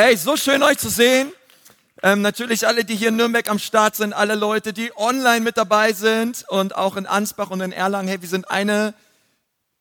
Ey, 0.00 0.16
so 0.16 0.36
schön 0.36 0.62
euch 0.62 0.78
zu 0.78 0.90
sehen. 0.90 1.32
Ähm, 2.04 2.22
natürlich 2.22 2.68
alle, 2.68 2.84
die 2.84 2.94
hier 2.94 3.08
in 3.08 3.16
Nürnberg 3.16 3.50
am 3.50 3.58
Start 3.58 3.96
sind, 3.96 4.12
alle 4.12 4.36
Leute, 4.36 4.72
die 4.72 4.96
online 4.96 5.40
mit 5.40 5.56
dabei 5.56 5.92
sind 5.92 6.44
und 6.46 6.76
auch 6.76 6.94
in 6.94 7.04
Ansbach 7.04 7.50
und 7.50 7.60
in 7.62 7.72
Erlangen. 7.72 8.06
Hey, 8.06 8.22
wir 8.22 8.28
sind 8.28 8.48
eine 8.48 8.94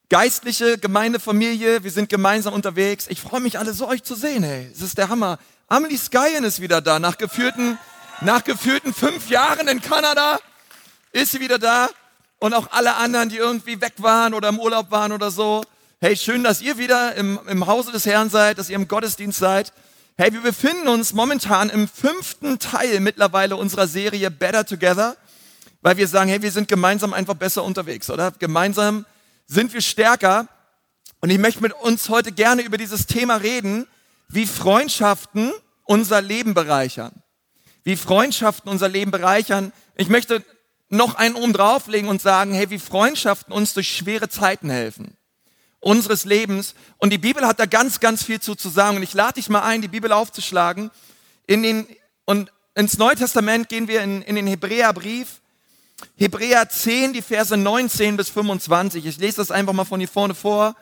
geistliche 0.10 0.80
Gemeindefamilie. 0.80 1.84
Wir 1.84 1.92
sind 1.92 2.10
gemeinsam 2.10 2.56
unterwegs. 2.56 3.06
Ich 3.10 3.22
freue 3.22 3.42
mich 3.42 3.60
alle 3.60 3.74
so 3.74 3.88
euch 3.88 4.02
zu 4.02 4.16
sehen. 4.16 4.42
Hey, 4.42 4.68
es 4.74 4.82
ist 4.82 4.98
der 4.98 5.10
Hammer. 5.10 5.38
Amelie 5.68 6.00
Skyen 6.00 6.44
ist 6.44 6.62
wieder 6.62 6.82
da. 6.82 6.98
Nach 6.98 7.20
geführten, 7.20 7.78
nach 8.22 8.44
geführten 8.44 8.96
fünf 8.96 9.30
Jahren 9.30 9.68
in 9.68 9.84
Kanada 9.84 10.40
ist 11.12 11.34
sie 11.34 11.42
wieder 11.42 11.60
da. 11.60 11.90
Und 12.40 12.56
auch 12.56 12.72
alle 12.72 12.96
anderen, 12.96 13.30
die 13.30 13.38
irgendwie 13.38 13.82
weg 13.82 13.94
waren 13.98 14.34
oder 14.34 14.50
im 14.50 14.60
Urlaub 14.60 14.90
waren 14.90 15.12
oder 15.12 15.30
so. 15.30 15.64
Hey, 16.02 16.18
schön, 16.18 16.44
dass 16.44 16.60
ihr 16.62 16.80
wieder 16.80 17.14
im, 17.14 17.40
im 17.48 17.68
Hause 17.68 17.92
des 17.92 18.08
Herrn 18.08 18.32
seid, 18.32 18.58
dass 18.58 18.72
ihr 18.72 18.78
im 18.78 18.88
Gottesdienst 18.88 19.38
seid. 19.38 19.72
Hey, 20.20 20.34
wir 20.34 20.42
befinden 20.42 20.88
uns 20.88 21.14
momentan 21.14 21.70
im 21.70 21.88
fünften 21.88 22.58
Teil 22.58 23.02
mittlerweile 23.02 23.56
unserer 23.56 23.86
Serie 23.86 24.32
Better 24.32 24.66
Together, 24.66 25.16
weil 25.82 25.98
wir 25.98 26.08
sagen, 26.08 26.28
hey, 26.28 26.42
wir 26.42 26.52
sind 26.52 26.68
gemeinsam 26.68 27.14
einfach 27.14 27.36
besser 27.36 27.64
unterwegs, 27.64 28.10
oder? 28.10 28.32
Gemeinsam 28.32 29.06
sind 29.46 29.76
wir 29.76 29.82
stärker. 29.82 30.48
Und 31.22 31.30
ich 31.30 31.38
möchte 31.38 31.62
mit 31.62 31.72
uns 31.72 32.10
heute 32.10 32.32
gerne 32.32 32.64
über 32.64 32.80
dieses 32.80 33.06
Thema 33.06 33.36
reden, 33.36 33.86
wie 34.28 34.48
Freundschaften 34.48 35.54
unser 35.84 36.20
Leben 36.20 36.56
bereichern. 36.56 37.22
Wie 37.84 37.96
Freundschaften 37.96 38.72
unser 38.72 38.90
Leben 38.90 39.12
bereichern. 39.12 39.72
Ich 39.96 40.10
möchte 40.10 40.44
noch 40.90 41.14
einen 41.14 41.36
oben 41.36 41.54
drauflegen 41.54 42.10
und 42.10 42.24
sagen, 42.24 42.56
hey, 42.56 42.72
wie 42.72 42.80
Freundschaften 42.80 43.54
uns 43.54 43.76
durch 43.76 43.96
schwere 43.96 44.30
Zeiten 44.30 44.72
helfen 44.72 45.16
unseres 45.80 46.26
Lebens. 46.26 46.76
Und 46.98 47.12
die 47.12 47.18
Bibel 47.18 47.46
hat 47.46 47.60
da 47.60 47.66
ganz, 47.66 48.00
ganz 48.00 48.24
viel 48.24 48.40
zu, 48.40 48.56
zu 48.56 48.70
sagen. 48.70 48.98
Und 48.98 49.04
ich 49.04 49.14
lade 49.14 49.34
dich 49.34 49.50
mal 49.50 49.62
ein, 49.62 49.82
die 49.82 49.88
Bibel 49.88 50.12
aufzuschlagen. 50.12 50.92
In 51.46 51.64
den, 51.64 51.88
und 52.26 52.52
ins 52.76 52.98
Neue 52.98 53.16
Testament 53.16 53.70
gehen 53.70 53.88
wir 53.88 54.02
in, 54.02 54.22
in 54.22 54.36
den 54.36 54.48
Hebräerbrief. 54.48 55.42
Hebräer 56.16 56.70
10, 56.70 57.14
die 57.14 57.22
Verse 57.22 57.56
19 57.56 58.18
bis 58.18 58.30
25. 58.30 59.06
Ich 59.06 59.18
lese 59.18 59.38
das 59.38 59.52
einfach 59.52 59.74
mal 59.74 59.86
von 59.86 60.00
hier 60.00 60.10
vorne 60.10 60.36
vor. 60.36 60.76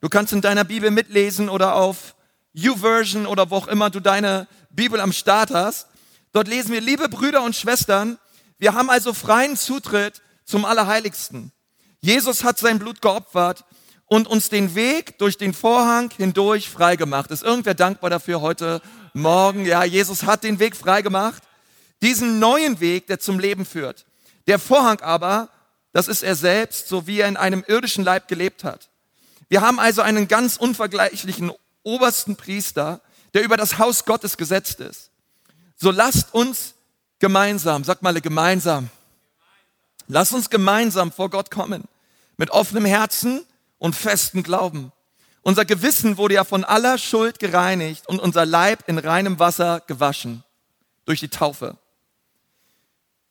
Du 0.00 0.08
kannst 0.08 0.32
in 0.32 0.40
deiner 0.40 0.64
Bibel 0.64 0.90
mitlesen 0.90 1.48
oder 1.48 1.74
auf 1.74 2.14
YouVersion 2.54 3.26
oder 3.26 3.50
wo 3.50 3.56
auch 3.56 3.68
immer 3.68 3.90
du 3.90 4.00
deine 4.00 4.48
Bibel 4.70 5.00
am 5.00 5.12
Start 5.12 5.50
hast. 5.50 5.88
Dort 6.32 6.48
lesen 6.48 6.72
wir, 6.72 6.80
liebe 6.80 7.08
Brüder 7.08 7.42
und 7.42 7.54
Schwestern, 7.54 8.18
wir 8.58 8.74
haben 8.74 8.90
also 8.90 9.12
freien 9.12 9.56
Zutritt 9.56 10.22
zum 10.44 10.64
Allerheiligsten. 10.64 11.52
Jesus 12.00 12.44
hat 12.44 12.58
sein 12.58 12.78
Blut 12.78 13.02
geopfert 13.02 13.64
und 14.12 14.28
uns 14.28 14.50
den 14.50 14.74
Weg 14.74 15.16
durch 15.16 15.38
den 15.38 15.54
Vorhang 15.54 16.10
hindurch 16.14 16.68
freigemacht. 16.68 17.30
Ist 17.30 17.42
irgendwer 17.42 17.72
dankbar 17.72 18.10
dafür 18.10 18.42
heute 18.42 18.82
Morgen? 19.14 19.64
Ja, 19.64 19.84
Jesus 19.84 20.24
hat 20.24 20.44
den 20.44 20.58
Weg 20.58 20.76
freigemacht. 20.76 21.42
Diesen 22.02 22.38
neuen 22.38 22.78
Weg, 22.80 23.06
der 23.06 23.20
zum 23.20 23.38
Leben 23.38 23.64
führt. 23.64 24.04
Der 24.48 24.58
Vorhang 24.58 25.00
aber, 25.00 25.48
das 25.94 26.08
ist 26.08 26.22
er 26.22 26.36
selbst, 26.36 26.88
so 26.88 27.06
wie 27.06 27.20
er 27.20 27.28
in 27.28 27.38
einem 27.38 27.64
irdischen 27.66 28.04
Leib 28.04 28.28
gelebt 28.28 28.64
hat. 28.64 28.90
Wir 29.48 29.62
haben 29.62 29.80
also 29.80 30.02
einen 30.02 30.28
ganz 30.28 30.58
unvergleichlichen 30.58 31.50
obersten 31.82 32.36
Priester, 32.36 33.00
der 33.32 33.42
über 33.42 33.56
das 33.56 33.78
Haus 33.78 34.04
Gottes 34.04 34.36
gesetzt 34.36 34.80
ist. 34.80 35.08
So 35.74 35.90
lasst 35.90 36.34
uns 36.34 36.74
gemeinsam, 37.18 37.82
sag 37.82 38.02
mal 38.02 38.20
gemeinsam, 38.20 38.90
lasst 40.06 40.34
uns 40.34 40.50
gemeinsam 40.50 41.12
vor 41.12 41.30
Gott 41.30 41.50
kommen, 41.50 41.84
mit 42.36 42.50
offenem 42.50 42.84
Herzen 42.84 43.46
und 43.82 43.96
festen 43.96 44.44
Glauben. 44.44 44.92
Unser 45.42 45.64
Gewissen 45.64 46.16
wurde 46.16 46.34
ja 46.34 46.44
von 46.44 46.62
aller 46.62 46.98
Schuld 46.98 47.40
gereinigt 47.40 48.06
und 48.06 48.20
unser 48.20 48.46
Leib 48.46 48.84
in 48.86 48.96
reinem 48.96 49.40
Wasser 49.40 49.82
gewaschen 49.88 50.44
durch 51.04 51.18
die 51.18 51.30
Taufe. 51.30 51.76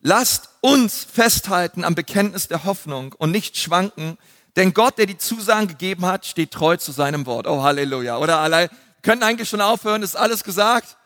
Lasst 0.00 0.50
uns 0.60 1.04
festhalten 1.10 1.84
am 1.84 1.94
Bekenntnis 1.94 2.48
der 2.48 2.64
Hoffnung 2.64 3.14
und 3.16 3.30
nicht 3.30 3.56
schwanken, 3.56 4.18
denn 4.56 4.74
Gott, 4.74 4.98
der 4.98 5.06
die 5.06 5.16
Zusagen 5.16 5.68
gegeben 5.68 6.04
hat, 6.04 6.26
steht 6.26 6.50
treu 6.50 6.76
zu 6.76 6.92
seinem 6.92 7.24
Wort. 7.24 7.46
Oh 7.46 7.62
Halleluja. 7.62 8.18
Oder 8.18 8.40
alle 8.40 8.68
können 9.00 9.22
eigentlich 9.22 9.48
schon 9.48 9.62
aufhören, 9.62 10.02
ist 10.02 10.18
alles 10.18 10.44
gesagt. 10.44 10.98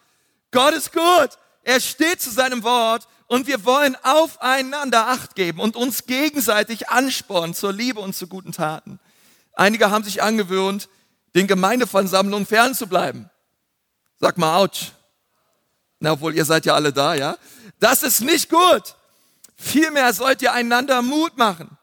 Gott 0.51 0.75
ist 0.75 0.93
gut. 0.93 1.39
Er 1.63 1.81
steht 1.81 2.21
zu 2.21 2.31
seinem 2.31 2.65
Wort 2.65 3.07
und 3.29 3.47
wir 3.47 3.65
wollen 3.65 3.97
aufeinander 4.03 5.07
Acht 5.07 5.37
geben 5.37 5.61
und 5.61 5.77
uns 5.77 6.07
gegenseitig 6.07 6.89
anspornen 6.89 7.55
zur 7.55 7.73
Liebe 7.73 8.01
und 8.01 8.17
zu 8.17 8.27
guten 8.27 8.51
Taten. 8.51 8.99
Einige 9.57 9.91
haben 9.91 10.05
sich 10.05 10.23
angewöhnt, 10.23 10.89
den 11.35 11.47
Gemeindeversammlungen 11.49 12.47
fernzubleiben. 12.47 13.29
Sag 14.21 14.39
mal, 14.39 14.63
ouch. 14.63 14.93
Na, 15.99 16.13
obwohl 16.13 16.35
ihr 16.35 16.45
seid 16.45 16.67
ja 16.67 16.75
alle 16.75 16.93
da, 16.93 17.15
ja? 17.15 17.37
Das 17.81 18.03
ist 18.03 18.21
nicht 18.21 18.51
gut. 18.51 18.95
Vielmehr 19.57 20.13
sollt 20.13 20.43
ihr 20.43 20.53
einander 20.53 21.03
Mut 21.03 21.37
machen. 21.37 21.77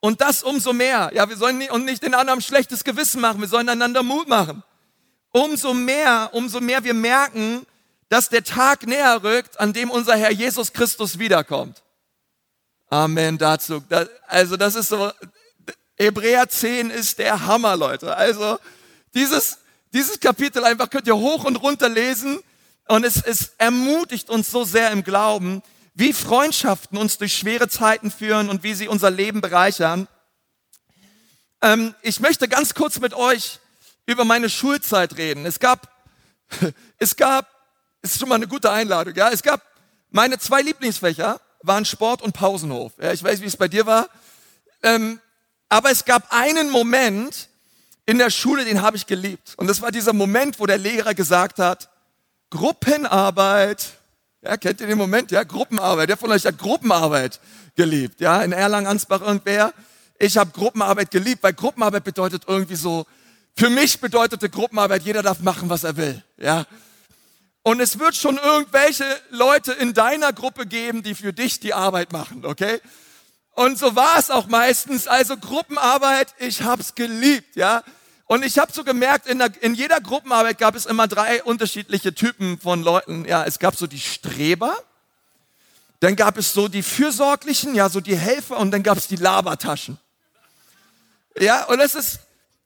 Und 0.00 0.20
das 0.20 0.42
umso 0.42 0.72
mehr. 0.72 1.10
Ja, 1.14 1.28
wir 1.28 1.36
sollen 1.36 1.58
nicht, 1.58 1.70
und 1.70 1.84
nicht 1.84 2.02
den 2.02 2.14
anderen 2.14 2.42
schlechtes 2.42 2.84
Gewissen 2.84 3.20
machen. 3.20 3.40
Wir 3.40 3.48
sollen 3.48 3.68
einander 3.68 4.02
Mut 4.02 4.28
machen. 4.28 4.62
Umso 5.30 5.72
mehr, 5.72 6.30
umso 6.32 6.60
mehr 6.60 6.82
wir 6.82 6.94
merken, 6.94 7.64
dass 8.08 8.28
der 8.28 8.42
Tag 8.42 8.86
näher 8.86 9.22
rückt, 9.22 9.60
an 9.60 9.72
dem 9.72 9.90
unser 9.90 10.16
Herr 10.16 10.32
Jesus 10.32 10.72
Christus 10.72 11.18
wiederkommt. 11.20 11.82
Amen 12.88 13.38
dazu. 13.38 13.84
Also 14.26 14.56
das 14.56 14.74
ist 14.74 14.88
so, 14.88 15.12
Hebräer 16.00 16.48
10 16.48 16.90
ist 16.90 17.18
der 17.18 17.46
Hammer, 17.46 17.76
Leute. 17.76 18.16
Also 18.16 18.58
dieses, 19.14 19.58
dieses 19.92 20.18
Kapitel 20.18 20.64
einfach 20.64 20.88
könnt 20.88 21.06
ihr 21.06 21.16
hoch 21.16 21.44
und 21.44 21.56
runter 21.56 21.90
lesen 21.90 22.40
und 22.88 23.04
es, 23.04 23.22
es 23.22 23.52
ermutigt 23.58 24.30
uns 24.30 24.50
so 24.50 24.64
sehr 24.64 24.90
im 24.92 25.04
Glauben, 25.04 25.62
wie 25.94 26.14
Freundschaften 26.14 26.96
uns 26.96 27.18
durch 27.18 27.34
schwere 27.34 27.68
Zeiten 27.68 28.10
führen 28.10 28.48
und 28.48 28.62
wie 28.62 28.72
sie 28.72 28.88
unser 28.88 29.10
Leben 29.10 29.42
bereichern. 29.42 30.08
Ähm, 31.60 31.94
ich 32.00 32.20
möchte 32.20 32.48
ganz 32.48 32.72
kurz 32.72 32.98
mit 32.98 33.12
euch 33.12 33.58
über 34.06 34.24
meine 34.24 34.48
Schulzeit 34.48 35.18
reden. 35.18 35.44
Es 35.44 35.60
gab, 35.60 35.86
es 36.98 37.14
gab, 37.16 37.46
ist 38.00 38.18
schon 38.18 38.30
mal 38.30 38.36
eine 38.36 38.48
gute 38.48 38.70
Einladung, 38.70 39.14
ja. 39.14 39.28
Es 39.28 39.42
gab 39.42 39.60
meine 40.08 40.38
zwei 40.38 40.62
Lieblingsfächer 40.62 41.40
waren 41.62 41.84
Sport 41.84 42.22
und 42.22 42.32
Pausenhof. 42.32 42.92
Ja, 42.98 43.12
ich 43.12 43.22
weiß, 43.22 43.42
wie 43.42 43.46
es 43.46 43.58
bei 43.58 43.68
dir 43.68 43.84
war. 43.84 44.08
Ähm, 44.82 45.20
aber 45.70 45.90
es 45.90 46.04
gab 46.04 46.30
einen 46.30 46.68
Moment 46.68 47.48
in 48.04 48.18
der 48.18 48.28
Schule, 48.30 48.64
den 48.64 48.82
habe 48.82 48.96
ich 48.96 49.06
geliebt. 49.06 49.54
Und 49.56 49.68
das 49.68 49.80
war 49.80 49.92
dieser 49.92 50.12
Moment, 50.12 50.58
wo 50.58 50.66
der 50.66 50.78
Lehrer 50.78 51.14
gesagt 51.14 51.58
hat, 51.58 51.88
Gruppenarbeit. 52.50 53.86
Ja, 54.42 54.56
kennt 54.56 54.80
ihr 54.80 54.88
den 54.88 54.98
Moment? 54.98 55.30
Ja, 55.30 55.44
Gruppenarbeit. 55.44 56.08
Wer 56.08 56.16
von 56.16 56.32
euch 56.32 56.44
hat 56.44 56.58
Gruppenarbeit 56.58 57.40
geliebt? 57.76 58.20
Ja, 58.20 58.42
in 58.42 58.52
Erlangen-Ansbach 58.52 59.20
irgendwer? 59.20 59.72
Ich 60.18 60.36
habe 60.36 60.50
Gruppenarbeit 60.50 61.12
geliebt, 61.12 61.42
weil 61.42 61.52
Gruppenarbeit 61.52 62.02
bedeutet 62.02 62.42
irgendwie 62.48 62.74
so, 62.74 63.06
für 63.56 63.70
mich 63.70 64.00
bedeutete 64.00 64.50
Gruppenarbeit, 64.50 65.02
jeder 65.02 65.22
darf 65.22 65.40
machen, 65.40 65.70
was 65.70 65.84
er 65.84 65.96
will. 65.96 66.22
Ja. 66.36 66.66
Und 67.62 67.78
es 67.80 67.98
wird 67.98 68.16
schon 68.16 68.38
irgendwelche 68.38 69.04
Leute 69.30 69.72
in 69.72 69.94
deiner 69.94 70.32
Gruppe 70.32 70.66
geben, 70.66 71.02
die 71.02 71.14
für 71.14 71.32
dich 71.32 71.60
die 71.60 71.74
Arbeit 71.74 72.12
machen, 72.12 72.44
okay? 72.44 72.80
Und 73.60 73.78
so 73.78 73.94
war 73.94 74.18
es 74.18 74.30
auch 74.30 74.46
meistens. 74.46 75.06
Also 75.06 75.36
Gruppenarbeit, 75.36 76.34
ich 76.38 76.62
hab's 76.62 76.94
geliebt, 76.94 77.56
ja. 77.56 77.82
Und 78.24 78.42
ich 78.42 78.58
habe 78.58 78.72
so 78.72 78.84
gemerkt, 78.84 79.26
in, 79.26 79.38
der, 79.38 79.50
in 79.60 79.74
jeder 79.74 80.00
Gruppenarbeit 80.00 80.56
gab 80.56 80.74
es 80.74 80.86
immer 80.86 81.06
drei 81.06 81.42
unterschiedliche 81.42 82.14
Typen 82.14 82.58
von 82.58 82.82
Leuten. 82.82 83.26
Ja, 83.26 83.44
es 83.44 83.58
gab 83.58 83.76
so 83.76 83.86
die 83.86 84.00
Streber, 84.00 84.74
dann 86.00 86.16
gab 86.16 86.38
es 86.38 86.54
so 86.54 86.68
die 86.68 86.82
Fürsorglichen, 86.82 87.74
ja, 87.74 87.90
so 87.90 88.00
die 88.00 88.16
Helfer 88.16 88.56
und 88.56 88.70
dann 88.70 88.82
gab 88.82 88.96
es 88.96 89.08
die 89.08 89.16
Labertaschen. 89.16 89.98
Ja, 91.38 91.64
und 91.64 91.80
es 91.80 91.94
ist, 91.94 92.20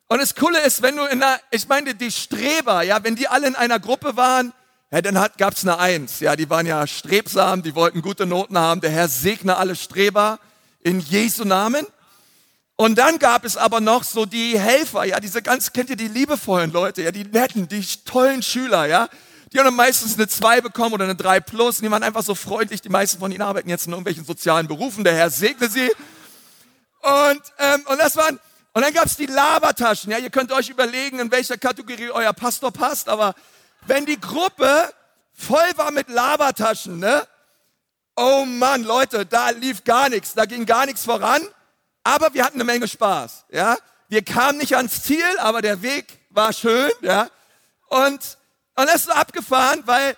und 0.07 0.21
das 0.21 0.37
Coole 0.37 0.61
ist, 0.61 0.81
wenn 0.83 0.95
du 0.95 1.07
in 1.07 1.21
einer, 1.21 1.41
ich 1.51 1.67
meine, 1.67 1.97
die 1.97 2.13
Streber, 2.13 2.83
ja, 2.83 3.03
wenn 3.03 3.17
die 3.17 3.27
alle 3.27 3.49
in 3.49 3.57
einer 3.57 3.81
Gruppe 3.81 4.17
waren, 4.17 4.53
ja, 4.93 5.03
dann 5.03 5.19
hat, 5.19 5.39
gab's 5.39 5.65
eine 5.65 5.77
Eins. 5.77 6.21
Ja, 6.21 6.37
die 6.37 6.49
waren 6.49 6.67
ja 6.67 6.87
strebsam, 6.87 7.65
die 7.65 7.75
wollten 7.75 8.01
gute 8.01 8.27
Noten 8.27 8.57
haben. 8.57 8.81
Der 8.81 8.93
Herr 8.93 9.09
segne 9.09 9.57
alle 9.57 9.75
Streber 9.75 10.39
in 10.85 11.01
Jesu 11.01 11.45
Namen. 11.45 11.85
Und 12.77 12.97
dann 12.97 13.19
gab 13.19 13.45
es 13.45 13.57
aber 13.57 13.81
noch 13.81 14.05
so 14.05 14.27
die 14.27 14.59
Helfer, 14.59 15.05
ja, 15.05 15.19
diese 15.19 15.43
ganz, 15.43 15.73
kennt 15.73 15.91
ihr 15.91 15.97
die 15.97 16.09
liebevollen 16.09 16.73
Leute, 16.73 17.03
ja, 17.03 17.11
die 17.11 17.25
netten, 17.25 17.69
die 17.69 17.85
tollen 18.05 18.43
Schüler, 18.43 18.87
ja, 18.87 19.09
die 19.53 19.61
haben 19.61 19.77
meistens 19.77 20.15
eine 20.15 20.27
2 20.27 20.61
bekommen 20.61 20.95
oder 20.95 21.05
eine 21.05 21.15
3 21.15 21.41
plus. 21.41 21.79
Und 21.79 21.85
die 21.85 21.91
waren 21.91 22.03
einfach 22.03 22.25
so 22.25 22.35
freundlich, 22.35 22.83
die 22.83 22.89
meisten 22.89 23.21
von 23.21 23.31
ihnen 23.31 23.43
arbeiten 23.43 23.69
jetzt 23.69 23.87
in 23.87 23.93
irgendwelchen 23.93 24.25
sozialen 24.25 24.67
Berufen, 24.67 25.05
der 25.05 25.15
Herr 25.15 25.31
segne 25.31 25.69
sie. 25.69 25.91
Und, 27.01 27.43
ähm, 27.59 27.83
und 27.87 27.99
das 27.99 28.17
waren, 28.17 28.41
und 28.73 28.83
dann 28.83 28.93
gab 28.93 29.07
es 29.07 29.17
die 29.17 29.27
Labertaschen, 29.27 30.11
ja, 30.11 30.19
ihr 30.19 30.31
könnt 30.31 30.51
euch 30.51 30.69
überlegen, 30.69 31.21
in 31.21 31.31
welcher 31.31 31.57
Kategorie 31.57 32.11
euer 32.11 32.33
Pastor 32.33 32.73
passt, 32.73 33.09
aber 33.09 33.35
wenn 33.87 34.07
die 34.07 34.21
Gruppe 34.21 34.93
voll 35.33 35.71
war 35.77 35.93
mit 35.93 36.09
Labertaschen, 36.09 36.99
ne, 36.99 37.25
Oh 38.17 38.45
Mann, 38.45 38.85
Leute, 38.85 39.27
da 39.27 39.51
lief 39.51 39.85
gar 39.85 40.09
nichts, 40.09 40.35
da 40.35 40.45
ging 40.45 40.67
gar 40.67 40.87
nichts 40.87 41.05
voran, 41.05 41.43
aber 42.05 42.33
wir 42.35 42.45
hatten 42.45 42.57
eine 42.57 42.65
Menge 42.65 42.89
Spaß, 42.89 43.47
ja. 43.51 43.77
Wir 44.09 44.23
kamen 44.23 44.59
nicht 44.59 44.77
ans 44.77 45.03
Ziel, 45.03 45.39
aber 45.39 45.63
der 45.63 45.83
Weg 45.83 46.21
war 46.31 46.53
schön, 46.53 46.91
ja. 47.01 47.29
Und 47.89 48.21
Und 48.77 48.87
das 48.87 49.03
ist 49.03 49.11
abgefahren, 49.11 49.83
weil 49.87 50.17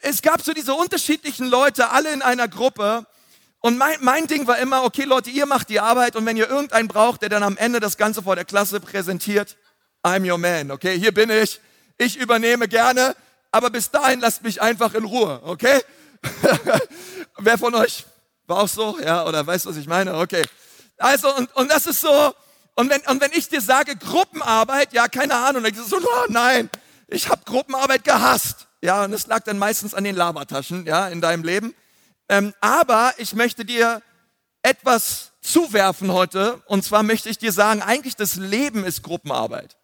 es 0.00 0.22
gab 0.22 0.42
so 0.42 0.52
diese 0.52 0.74
unterschiedlichen 0.74 1.46
Leute, 1.46 1.90
alle 1.90 2.12
in 2.12 2.22
einer 2.22 2.48
Gruppe. 2.48 3.06
Und 3.60 3.76
mein, 3.78 3.96
mein 4.00 4.26
Ding 4.26 4.46
war 4.46 4.58
immer, 4.58 4.84
okay 4.84 5.04
Leute, 5.04 5.30
ihr 5.30 5.46
macht 5.46 5.68
die 5.68 5.78
Arbeit 5.78 6.16
und 6.16 6.26
wenn 6.26 6.36
ihr 6.36 6.48
irgendeinen 6.48 6.88
braucht, 6.88 7.22
der 7.22 7.28
dann 7.28 7.42
am 7.42 7.56
Ende 7.56 7.80
das 7.80 7.96
Ganze 7.96 8.22
vor 8.22 8.34
der 8.34 8.44
Klasse 8.44 8.80
präsentiert, 8.80 9.56
I'm 10.02 10.28
your 10.28 10.38
man, 10.38 10.70
okay? 10.70 10.98
Hier 10.98 11.12
bin 11.12 11.30
ich, 11.30 11.60
ich 11.98 12.16
übernehme 12.16 12.66
gerne, 12.66 13.14
aber 13.52 13.70
bis 13.70 13.90
dahin 13.90 14.20
lasst 14.20 14.42
mich 14.42 14.60
einfach 14.60 14.94
in 14.94 15.04
Ruhe, 15.04 15.40
okay? 15.44 15.80
Wer 17.44 17.58
von 17.58 17.74
euch 17.74 18.04
war 18.46 18.58
auch 18.58 18.68
so, 18.68 18.98
ja, 19.00 19.24
oder 19.24 19.46
weißt, 19.46 19.66
was 19.66 19.76
ich 19.76 19.86
meine? 19.86 20.16
Okay. 20.16 20.42
Also, 20.98 21.34
und, 21.34 21.54
und 21.56 21.70
das 21.70 21.86
ist 21.86 22.00
so, 22.00 22.34
und 22.74 22.90
wenn, 22.90 23.00
und 23.02 23.20
wenn 23.20 23.32
ich 23.32 23.48
dir 23.48 23.60
sage 23.60 23.96
Gruppenarbeit, 23.96 24.92
ja, 24.92 25.08
keine 25.08 25.34
Ahnung, 25.34 25.62
dann 25.62 25.74
ist 25.74 25.88
so, 25.88 25.98
oh 25.98 26.26
nein, 26.28 26.70
ich 27.08 27.28
habe 27.28 27.42
Gruppenarbeit 27.44 28.04
gehasst. 28.04 28.68
Ja, 28.80 29.04
und 29.04 29.12
es 29.12 29.26
lag 29.26 29.40
dann 29.44 29.58
meistens 29.58 29.94
an 29.94 30.04
den 30.04 30.16
Labertaschen, 30.16 30.86
ja, 30.86 31.08
in 31.08 31.20
deinem 31.20 31.44
Leben. 31.44 31.74
Ähm, 32.28 32.54
aber 32.60 33.14
ich 33.18 33.34
möchte 33.34 33.64
dir 33.64 34.02
etwas 34.62 35.32
zuwerfen 35.40 36.12
heute. 36.12 36.62
Und 36.66 36.84
zwar 36.84 37.02
möchte 37.02 37.28
ich 37.28 37.38
dir 37.38 37.52
sagen, 37.52 37.82
eigentlich 37.82 38.16
das 38.16 38.36
Leben 38.36 38.84
ist 38.84 39.02
Gruppenarbeit. 39.02 39.76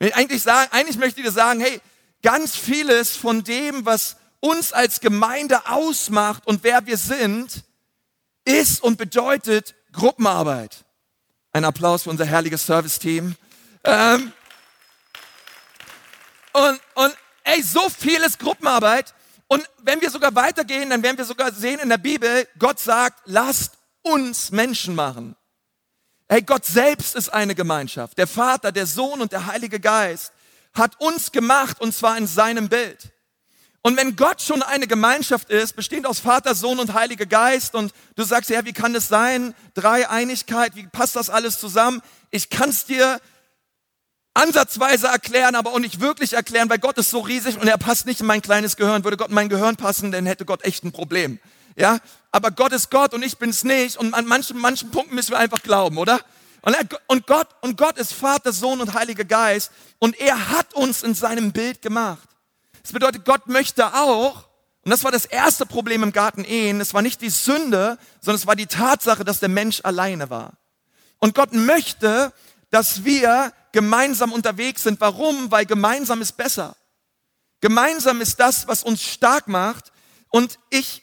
Eigentlich, 0.00 0.42
sagen, 0.42 0.68
eigentlich 0.72 0.98
möchte 0.98 1.20
ich 1.20 1.26
dir 1.26 1.32
sagen, 1.32 1.60
hey, 1.60 1.80
ganz 2.22 2.56
vieles 2.56 3.16
von 3.16 3.44
dem, 3.44 3.86
was 3.86 4.16
uns 4.44 4.72
als 4.72 5.00
Gemeinde 5.00 5.68
ausmacht 5.68 6.46
und 6.46 6.64
wer 6.64 6.84
wir 6.86 6.98
sind, 6.98 7.64
ist 8.44 8.82
und 8.82 8.98
bedeutet 8.98 9.74
Gruppenarbeit. 9.92 10.84
Ein 11.52 11.64
Applaus 11.64 12.02
für 12.02 12.10
unser 12.10 12.26
herrliches 12.26 12.66
Service-Team. 12.66 13.36
Ähm, 13.84 14.32
und, 16.52 16.80
und 16.94 17.16
Ey, 17.44 17.62
so 17.62 17.90
viel 17.90 18.20
ist 18.22 18.38
Gruppenarbeit. 18.38 19.14
Und 19.46 19.68
wenn 19.82 20.00
wir 20.00 20.10
sogar 20.10 20.34
weitergehen, 20.34 20.90
dann 20.90 21.02
werden 21.02 21.18
wir 21.18 21.26
sogar 21.26 21.52
sehen 21.52 21.78
in 21.78 21.90
der 21.90 21.98
Bibel, 21.98 22.48
Gott 22.58 22.80
sagt, 22.80 23.20
lasst 23.26 23.76
uns 24.02 24.50
Menschen 24.50 24.94
machen. 24.94 25.36
Hey, 26.26 26.40
Gott 26.40 26.64
selbst 26.64 27.14
ist 27.14 27.28
eine 27.28 27.54
Gemeinschaft. 27.54 28.16
Der 28.16 28.26
Vater, 28.26 28.72
der 28.72 28.86
Sohn 28.86 29.20
und 29.20 29.32
der 29.32 29.46
Heilige 29.46 29.78
Geist 29.78 30.32
hat 30.72 30.98
uns 31.00 31.30
gemacht 31.30 31.80
und 31.80 31.94
zwar 31.94 32.16
in 32.16 32.26
seinem 32.26 32.70
Bild. 32.70 33.13
Und 33.86 33.98
wenn 33.98 34.16
Gott 34.16 34.40
schon 34.40 34.62
eine 34.62 34.86
Gemeinschaft 34.86 35.50
ist, 35.50 35.76
bestehend 35.76 36.06
aus 36.06 36.18
Vater, 36.18 36.54
Sohn 36.54 36.78
und 36.78 36.94
Heiliger 36.94 37.26
Geist, 37.26 37.74
und 37.74 37.92
du 38.16 38.24
sagst, 38.24 38.48
ja, 38.48 38.64
wie 38.64 38.72
kann 38.72 38.94
das 38.94 39.08
sein? 39.08 39.54
Dreieinigkeit, 39.74 40.74
wie 40.74 40.86
passt 40.86 41.16
das 41.16 41.28
alles 41.28 41.58
zusammen? 41.58 42.00
Ich 42.30 42.48
kann 42.48 42.70
es 42.70 42.86
dir 42.86 43.20
ansatzweise 44.32 45.08
erklären, 45.08 45.54
aber 45.54 45.72
auch 45.72 45.80
nicht 45.80 46.00
wirklich 46.00 46.32
erklären, 46.32 46.70
weil 46.70 46.78
Gott 46.78 46.96
ist 46.96 47.10
so 47.10 47.20
riesig 47.20 47.60
und 47.60 47.68
er 47.68 47.76
passt 47.76 48.06
nicht 48.06 48.20
in 48.20 48.26
mein 48.26 48.40
kleines 48.40 48.76
Gehirn. 48.76 49.04
Würde 49.04 49.18
Gott 49.18 49.28
in 49.28 49.34
mein 49.34 49.50
Gehirn 49.50 49.76
passen, 49.76 50.10
dann 50.12 50.24
hätte 50.24 50.46
Gott 50.46 50.64
echt 50.64 50.82
ein 50.84 50.92
Problem. 50.92 51.38
Ja, 51.76 51.98
aber 52.32 52.52
Gott 52.52 52.72
ist 52.72 52.90
Gott 52.90 53.12
und 53.12 53.22
ich 53.22 53.36
bin's 53.36 53.64
nicht 53.64 53.98
und 53.98 54.14
an 54.14 54.24
manchen, 54.24 54.56
manchen 54.56 54.92
Punkten 54.92 55.14
müssen 55.14 55.32
wir 55.32 55.38
einfach 55.38 55.62
glauben, 55.62 55.98
oder? 55.98 56.20
Er, 56.62 56.86
und 57.08 57.26
Gott, 57.26 57.48
und 57.60 57.76
Gott 57.76 57.98
ist 57.98 58.14
Vater, 58.14 58.54
Sohn 58.54 58.80
und 58.80 58.94
Heiliger 58.94 59.24
Geist 59.24 59.72
und 59.98 60.18
er 60.18 60.48
hat 60.48 60.72
uns 60.72 61.02
in 61.02 61.14
seinem 61.14 61.52
Bild 61.52 61.82
gemacht. 61.82 62.30
Das 62.84 62.92
bedeutet, 62.92 63.24
Gott 63.24 63.48
möchte 63.48 63.94
auch, 63.94 64.44
und 64.82 64.90
das 64.90 65.02
war 65.04 65.10
das 65.10 65.24
erste 65.24 65.64
Problem 65.64 66.02
im 66.02 66.12
Garten 66.12 66.44
Ehen, 66.44 66.82
es 66.82 66.92
war 66.92 67.00
nicht 67.00 67.22
die 67.22 67.30
Sünde, 67.30 67.98
sondern 68.20 68.36
es 68.36 68.46
war 68.46 68.54
die 68.54 68.66
Tatsache, 68.66 69.24
dass 69.24 69.40
der 69.40 69.48
Mensch 69.48 69.80
alleine 69.82 70.28
war. 70.28 70.52
Und 71.18 71.34
Gott 71.34 71.54
möchte, 71.54 72.32
dass 72.70 73.02
wir 73.04 73.54
gemeinsam 73.72 74.32
unterwegs 74.32 74.82
sind. 74.82 75.00
Warum? 75.00 75.50
Weil 75.50 75.64
gemeinsam 75.64 76.20
ist 76.20 76.36
besser. 76.36 76.76
Gemeinsam 77.62 78.20
ist 78.20 78.38
das, 78.38 78.68
was 78.68 78.82
uns 78.82 79.02
stark 79.02 79.48
macht. 79.48 79.90
Und 80.28 80.58
ich, 80.68 81.02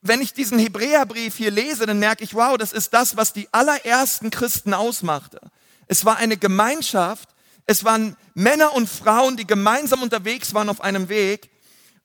wenn 0.00 0.22
ich 0.22 0.32
diesen 0.32 0.58
Hebräerbrief 0.58 1.36
hier 1.36 1.50
lese, 1.50 1.84
dann 1.84 1.98
merke 1.98 2.24
ich, 2.24 2.34
wow, 2.34 2.56
das 2.56 2.72
ist 2.72 2.94
das, 2.94 3.18
was 3.18 3.34
die 3.34 3.52
allerersten 3.52 4.30
Christen 4.30 4.72
ausmachte. 4.72 5.40
Es 5.86 6.06
war 6.06 6.16
eine 6.16 6.38
Gemeinschaft. 6.38 7.33
Es 7.66 7.84
waren 7.84 8.16
Männer 8.34 8.74
und 8.74 8.88
Frauen, 8.88 9.36
die 9.36 9.46
gemeinsam 9.46 10.02
unterwegs 10.02 10.54
waren 10.54 10.68
auf 10.68 10.80
einem 10.80 11.08
Weg. 11.08 11.50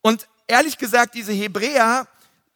Und 0.00 0.26
ehrlich 0.46 0.78
gesagt, 0.78 1.14
diese 1.14 1.32
Hebräer, 1.32 2.06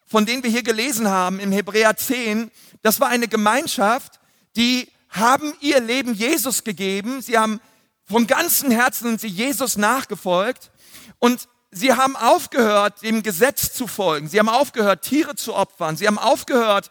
von 0.06 0.26
denen 0.26 0.42
wir 0.42 0.50
hier 0.50 0.62
gelesen 0.62 1.08
haben, 1.08 1.40
im 1.40 1.52
Hebräer 1.52 1.96
10, 1.96 2.50
das 2.82 3.00
war 3.00 3.08
eine 3.08 3.28
Gemeinschaft, 3.28 4.20
die 4.56 4.88
haben 5.10 5.54
ihr 5.60 5.80
Leben 5.80 6.14
Jesus 6.14 6.64
gegeben. 6.64 7.22
Sie 7.22 7.38
haben 7.38 7.60
von 8.04 8.26
ganzem 8.26 8.70
Herzen 8.70 9.18
sie 9.18 9.28
Jesus 9.28 9.76
nachgefolgt 9.76 10.70
und 11.18 11.48
sie 11.70 11.92
haben 11.92 12.16
aufgehört, 12.16 13.02
dem 13.02 13.22
Gesetz 13.22 13.72
zu 13.72 13.86
folgen. 13.86 14.28
Sie 14.28 14.38
haben 14.38 14.48
aufgehört, 14.48 15.02
Tiere 15.02 15.34
zu 15.34 15.54
opfern. 15.54 15.96
Sie 15.96 16.06
haben 16.06 16.18
aufgehört, 16.18 16.90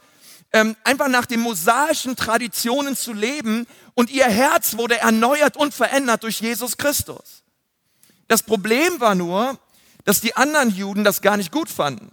ähm, 0.54 0.76
einfach 0.84 1.08
nach 1.08 1.26
den 1.26 1.40
mosaischen 1.40 2.16
Traditionen 2.16 2.96
zu 2.96 3.12
leben 3.12 3.68
und 3.96 4.12
ihr 4.12 4.26
Herz 4.26 4.78
wurde 4.78 5.00
erneuert 5.00 5.58
und 5.58 5.74
verändert 5.74 6.24
durch 6.24 6.40
Jesus 6.40 6.78
Christus. 6.78 7.44
Das 8.28 8.44
Problem 8.44 9.00
war 9.00 9.16
nur, 9.16 9.60
dass 10.06 10.22
die 10.22 10.36
anderen 10.36 10.70
Juden 10.70 11.04
das 11.04 11.22
gar 11.22 11.38
nicht 11.38 11.52
gut 11.52 11.70
fanden. 11.70 12.12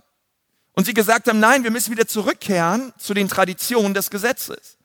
Und 0.72 0.86
sie 0.86 0.94
gesagt 0.94 1.28
haben, 1.28 1.40
nein, 1.40 1.64
wir 1.64 1.70
müssen 1.70 1.90
wieder 1.90 2.06
zurückkehren 2.06 2.92
zu 2.98 3.12
den 3.12 3.28
Traditionen 3.28 3.92
des 3.92 4.10
Gesetzes. 4.10 4.78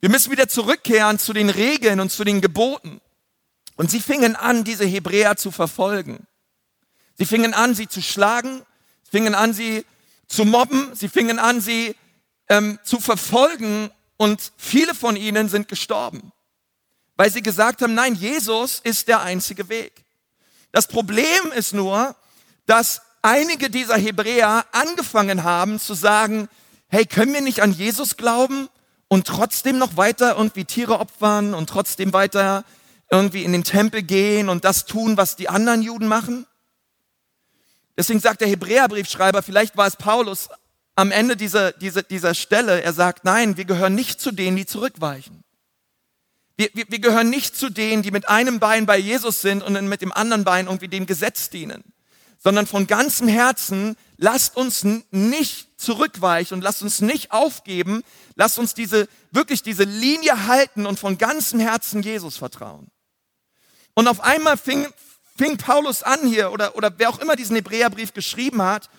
Wir 0.00 0.08
müssen 0.08 0.30
wieder 0.30 0.48
zurückkehren 0.48 1.18
zu 1.18 1.32
den 1.32 1.50
Regeln 1.50 2.00
und 2.00 2.12
zu 2.12 2.24
den 2.24 2.40
Geboten. 2.40 3.00
Und 3.76 3.90
sie 3.90 4.00
fingen 4.00 4.36
an, 4.36 4.64
diese 4.64 4.84
Hebräer 4.84 5.36
zu 5.36 5.50
verfolgen. 5.50 6.26
Sie 7.18 7.26
fingen 7.26 7.54
an, 7.54 7.74
sie 7.74 7.88
zu 7.88 8.00
schlagen, 8.00 8.62
sie 9.02 9.10
fingen 9.10 9.34
an, 9.34 9.52
sie 9.52 9.84
zu 10.28 10.44
mobben, 10.44 10.94
sie 10.94 11.08
fingen 11.08 11.38
an, 11.38 11.60
sie 11.60 11.96
ähm, 12.50 12.78
zu 12.82 13.00
verfolgen 13.00 13.90
und 14.18 14.52
viele 14.58 14.94
von 14.94 15.16
ihnen 15.16 15.48
sind 15.48 15.68
gestorben, 15.68 16.32
weil 17.16 17.30
sie 17.30 17.40
gesagt 17.40 17.80
haben, 17.80 17.94
nein, 17.94 18.14
Jesus 18.14 18.80
ist 18.80 19.08
der 19.08 19.22
einzige 19.22 19.70
Weg. 19.70 20.04
Das 20.70 20.86
Problem 20.86 21.52
ist 21.56 21.72
nur, 21.72 22.14
dass 22.66 23.00
einige 23.22 23.70
dieser 23.70 23.96
Hebräer 23.96 24.66
angefangen 24.72 25.44
haben 25.44 25.80
zu 25.80 25.94
sagen, 25.94 26.50
hey, 26.88 27.06
können 27.06 27.32
wir 27.32 27.40
nicht 27.40 27.62
an 27.62 27.72
Jesus 27.72 28.18
glauben? 28.18 28.68
und 29.12 29.26
trotzdem 29.26 29.76
noch 29.76 29.96
weiter 29.96 30.36
irgendwie 30.36 30.64
Tiere 30.64 31.00
opfern 31.00 31.52
und 31.52 31.68
trotzdem 31.68 32.12
weiter 32.12 32.64
irgendwie 33.10 33.42
in 33.42 33.50
den 33.50 33.64
Tempel 33.64 34.04
gehen 34.04 34.48
und 34.48 34.64
das 34.64 34.86
tun, 34.86 35.16
was 35.16 35.34
die 35.34 35.48
anderen 35.48 35.82
Juden 35.82 36.06
machen? 36.06 36.46
Deswegen 37.98 38.20
sagt 38.20 38.40
der 38.40 38.48
Hebräerbriefschreiber, 38.48 39.42
vielleicht 39.42 39.76
war 39.76 39.88
es 39.88 39.96
Paulus 39.96 40.48
am 41.00 41.12
Ende 41.12 41.34
dieser, 41.34 41.72
dieser, 41.72 42.02
dieser 42.02 42.34
Stelle, 42.34 42.82
er 42.82 42.92
sagt, 42.92 43.24
nein, 43.24 43.56
wir 43.56 43.64
gehören 43.64 43.94
nicht 43.94 44.20
zu 44.20 44.32
denen, 44.32 44.58
die 44.58 44.66
zurückweichen. 44.66 45.42
Wir, 46.58 46.68
wir, 46.74 46.84
wir 46.88 46.98
gehören 46.98 47.30
nicht 47.30 47.56
zu 47.56 47.70
denen, 47.70 48.02
die 48.02 48.10
mit 48.10 48.28
einem 48.28 48.60
Bein 48.60 48.84
bei 48.84 48.98
Jesus 48.98 49.40
sind 49.40 49.62
und 49.62 49.88
mit 49.88 50.02
dem 50.02 50.12
anderen 50.12 50.44
Bein 50.44 50.66
irgendwie 50.66 50.88
dem 50.88 51.06
Gesetz 51.06 51.48
dienen, 51.48 51.82
sondern 52.36 52.66
von 52.66 52.86
ganzem 52.86 53.28
Herzen 53.28 53.96
lasst 54.18 54.58
uns 54.58 54.84
nicht 55.10 55.80
zurückweichen 55.80 56.52
und 56.52 56.62
lasst 56.62 56.82
uns 56.82 57.00
nicht 57.00 57.32
aufgeben, 57.32 58.02
lasst 58.34 58.58
uns 58.58 58.74
diese, 58.74 59.08
wirklich 59.30 59.62
diese 59.62 59.84
Linie 59.84 60.48
halten 60.48 60.84
und 60.84 60.98
von 60.98 61.16
ganzem 61.16 61.60
Herzen 61.60 62.02
Jesus 62.02 62.36
vertrauen. 62.36 62.88
Und 63.94 64.06
auf 64.06 64.20
einmal 64.20 64.58
fing, 64.58 64.86
fing 65.34 65.56
Paulus 65.56 66.02
an 66.02 66.26
hier, 66.26 66.52
oder, 66.52 66.76
oder 66.76 66.92
wer 66.98 67.08
auch 67.08 67.20
immer 67.20 67.36
diesen 67.36 67.56
Hebräerbrief 67.56 68.12
geschrieben 68.12 68.60
hat, 68.60 68.90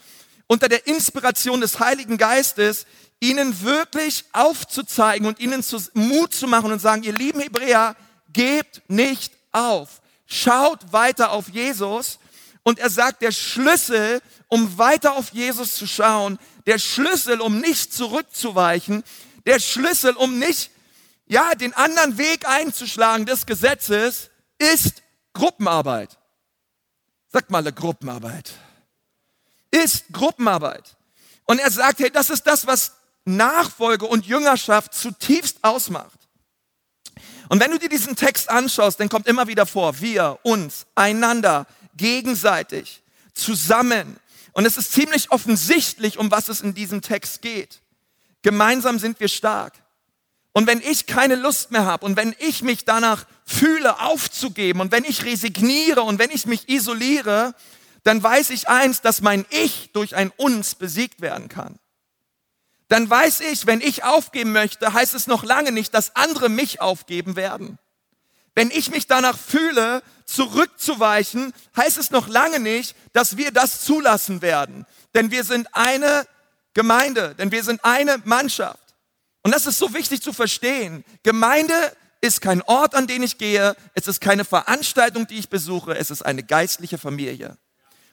unter 0.52 0.68
der 0.68 0.86
Inspiration 0.86 1.62
des 1.62 1.80
Heiligen 1.80 2.18
Geistes, 2.18 2.86
ihnen 3.22 3.62
wirklich 3.62 4.26
aufzuzeigen 4.34 5.26
und 5.26 5.40
ihnen 5.40 5.64
zu, 5.64 5.78
Mut 5.94 6.34
zu 6.34 6.46
machen 6.46 6.74
und 6.74 6.80
sagen, 6.80 7.04
ihr 7.04 7.14
lieben 7.14 7.40
Hebräer, 7.40 7.96
gebt 8.34 8.82
nicht 8.90 9.32
auf. 9.54 10.02
Schaut 10.26 10.92
weiter 10.92 11.32
auf 11.32 11.48
Jesus. 11.48 12.20
Und 12.64 12.80
er 12.80 12.90
sagt, 12.90 13.22
der 13.22 13.32
Schlüssel 13.32 14.22
um 14.50 14.78
weiter 14.78 15.14
auf 15.14 15.32
Jesus 15.32 15.76
zu 15.76 15.88
schauen, 15.88 16.38
der 16.66 16.78
Schlüssel, 16.78 17.40
um 17.40 17.62
nicht 17.62 17.94
zurückzuweichen, 17.94 19.06
der 19.46 19.62
Schlüssel, 19.62 20.18
um 20.18 20.38
nicht, 20.40 20.72
ja, 21.28 21.56
den 21.56 21.74
anderen 21.74 22.18
Weg 22.18 22.46
einzuschlagen 22.46 23.26
des 23.26 23.46
Gesetzes, 23.46 24.30
ist 24.58 25.04
Gruppenarbeit. 25.32 26.18
Sagt 27.30 27.50
mal 27.50 27.60
eine 27.60 27.72
Gruppenarbeit. 27.72 28.52
Ist 29.72 30.06
Gruppenarbeit. 30.12 30.96
Und 31.46 31.60
er 31.60 31.72
sagt, 31.72 32.00
hey, 32.00 32.12
das 32.12 32.30
ist 32.30 32.44
das, 32.44 32.68
was 32.68 32.94
Nachfolge 33.26 34.06
und 34.06 34.26
Jüngerschaft 34.26 34.94
zutiefst 34.94 35.58
ausmacht. 35.64 36.20
Und 37.50 37.60
wenn 37.60 37.72
du 37.72 37.80
dir 37.80 37.90
diesen 37.90 38.16
Text 38.16 38.50
anschaust, 38.50 39.00
dann 39.00 39.10
kommt 39.10 39.28
immer 39.28 39.48
wieder 39.48 39.66
vor, 39.66 40.00
wir, 40.00 40.40
uns, 40.44 40.86
einander, 40.96 41.68
gegenseitig, 41.96 43.04
zusammen, 43.34 44.18
und 44.54 44.66
es 44.66 44.78
ist 44.78 44.92
ziemlich 44.92 45.32
offensichtlich, 45.32 46.18
um 46.18 46.32
was 46.32 46.50
es 46.50 46.62
in 46.62 46.74
diesem 46.74 47.02
Text 47.02 47.42
geht. 47.42 47.80
Gemeinsam 48.42 49.00
sind 49.00 49.20
wir 49.20 49.28
stark. 49.28 49.74
Und 50.54 50.68
wenn 50.68 50.82
ich 50.82 51.06
keine 51.06 51.36
Lust 51.36 51.72
mehr 51.72 51.86
habe 51.86 52.06
und 52.06 52.18
wenn 52.18 52.36
ich 52.40 52.62
mich 52.62 52.84
danach 52.84 53.26
fühle, 53.46 54.02
aufzugeben 54.02 54.82
und 54.82 54.92
wenn 54.92 55.06
ich 55.06 55.24
resigniere 55.24 56.02
und 56.02 56.20
wenn 56.20 56.32
ich 56.32 56.46
mich 56.46 56.68
isoliere, 56.68 57.56
dann 58.04 58.22
weiß 58.22 58.50
ich 58.50 58.68
eins, 58.68 59.02
dass 59.02 59.22
mein 59.22 59.46
Ich 59.50 59.92
durch 59.94 60.16
ein 60.16 60.32
Uns 60.38 60.76
besiegt 60.76 61.22
werden 61.22 61.50
kann. 61.50 61.80
Dann 62.88 63.10
weiß 63.10 63.42
ich, 63.42 63.68
wenn 63.68 63.80
ich 63.80 64.04
aufgeben 64.04 64.52
möchte, 64.52 64.94
heißt 64.94 65.14
es 65.14 65.28
noch 65.28 65.44
lange 65.44 65.72
nicht, 65.72 65.94
dass 65.94 66.16
andere 66.16 66.50
mich 66.50 66.82
aufgeben 66.82 67.36
werden. 67.36 67.78
Wenn 68.54 68.70
ich 68.70 68.92
mich 68.92 69.08
danach 69.08 69.38
fühle, 69.38 70.04
zurückzuweichen, 70.26 71.54
heißt 71.78 71.98
es 71.98 72.12
noch 72.12 72.28
lange 72.28 72.60
nicht, 72.60 72.96
dass 73.14 73.38
wir 73.38 73.52
das 73.52 73.82
zulassen 73.82 74.42
werden. 74.42 74.86
Denn 75.16 75.32
wir 75.32 75.44
sind 75.44 75.74
eine 75.74 76.26
Gemeinde, 76.74 77.36
denn 77.36 77.52
wir 77.52 77.64
sind 77.64 77.84
eine 77.86 78.18
Mannschaft. 78.26 78.96
Und 79.44 79.54
das 79.54 79.68
ist 79.68 79.80
so 79.80 79.94
wichtig 79.94 80.22
zu 80.22 80.34
verstehen. 80.34 81.06
Gemeinde 81.24 81.74
ist 82.20 82.42
kein 82.42 82.62
Ort, 82.62 82.94
an 82.94 83.08
den 83.08 83.24
ich 83.24 83.38
gehe, 83.38 83.76
es 83.94 84.08
ist 84.08 84.22
keine 84.22 84.46
Veranstaltung, 84.46 85.28
die 85.28 85.40
ich 85.40 85.50
besuche, 85.50 85.98
es 85.98 86.12
ist 86.12 86.22
eine 86.22 86.44
geistliche 86.44 86.98
Familie. 86.98 87.58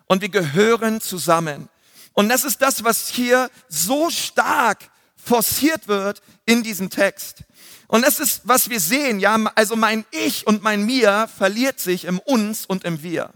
Und 0.08 0.22
wir 0.22 0.30
gehören 0.30 1.00
zusammen. 1.00 1.68
Und 2.14 2.28
das 2.28 2.44
ist 2.44 2.60
das, 2.60 2.82
was 2.82 3.08
hier 3.08 3.50
so 3.68 4.10
stark 4.10 4.90
forciert 5.16 5.86
wird 5.86 6.22
in 6.46 6.62
diesem 6.62 6.90
Text. 6.90 7.44
Und 7.86 8.02
das 8.04 8.18
ist, 8.18 8.42
was 8.44 8.68
wir 8.70 8.80
sehen, 8.80 9.20
ja, 9.20 9.36
also 9.54 9.76
mein 9.76 10.04
Ich 10.10 10.46
und 10.46 10.62
mein 10.62 10.84
Mir 10.84 11.28
verliert 11.38 11.78
sich 11.78 12.04
im 12.04 12.18
Uns 12.18 12.66
und 12.66 12.84
im 12.84 13.02
Wir. 13.02 13.30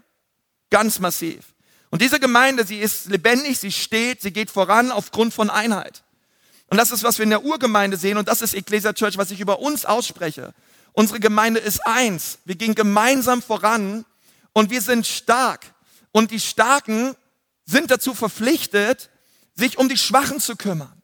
Ganz 0.71 0.99
massiv. 0.99 1.55
Und 1.91 2.01
diese 2.01 2.19
Gemeinde, 2.19 2.67
sie 2.67 2.79
ist 2.79 3.07
lebendig, 3.07 3.59
sie 3.59 3.71
steht, 3.71 4.23
sie 4.23 4.33
geht 4.33 4.51
voran 4.51 4.91
aufgrund 4.91 5.35
von 5.35 5.51
Einheit. 5.51 6.03
Und 6.69 6.79
das 6.79 6.91
ist, 6.91 7.03
was 7.03 7.19
wir 7.19 7.25
in 7.25 7.31
der 7.31 7.45
Urgemeinde 7.45 7.99
sehen 7.99 8.17
und 8.17 8.29
das 8.29 8.41
ist 8.41 8.55
Ecclesia 8.55 8.95
Church, 8.95 9.19
was 9.19 9.31
ich 9.31 9.41
über 9.41 9.59
uns 9.59 9.85
ausspreche. 9.85 10.55
Unsere 10.95 11.21
Gemeinde 11.21 11.61
ist 11.61 11.87
eins. 11.87 12.39
Wir 12.47 12.55
gehen 12.55 12.75
gemeinsam 12.75 13.43
voran 13.43 14.07
und 14.55 14.71
wir 14.71 14.81
sind 14.81 15.07
stark. 15.07 15.61
Und 16.13 16.31
die 16.31 16.41
Starken 16.41 17.17
sind 17.65 17.91
dazu 17.91 18.15
verpflichtet, 18.15 19.11
sich 19.55 19.79
um 19.79 19.89
die 19.89 19.99
Schwachen 19.99 20.41
zu 20.41 20.57
kümmern. 20.57 21.03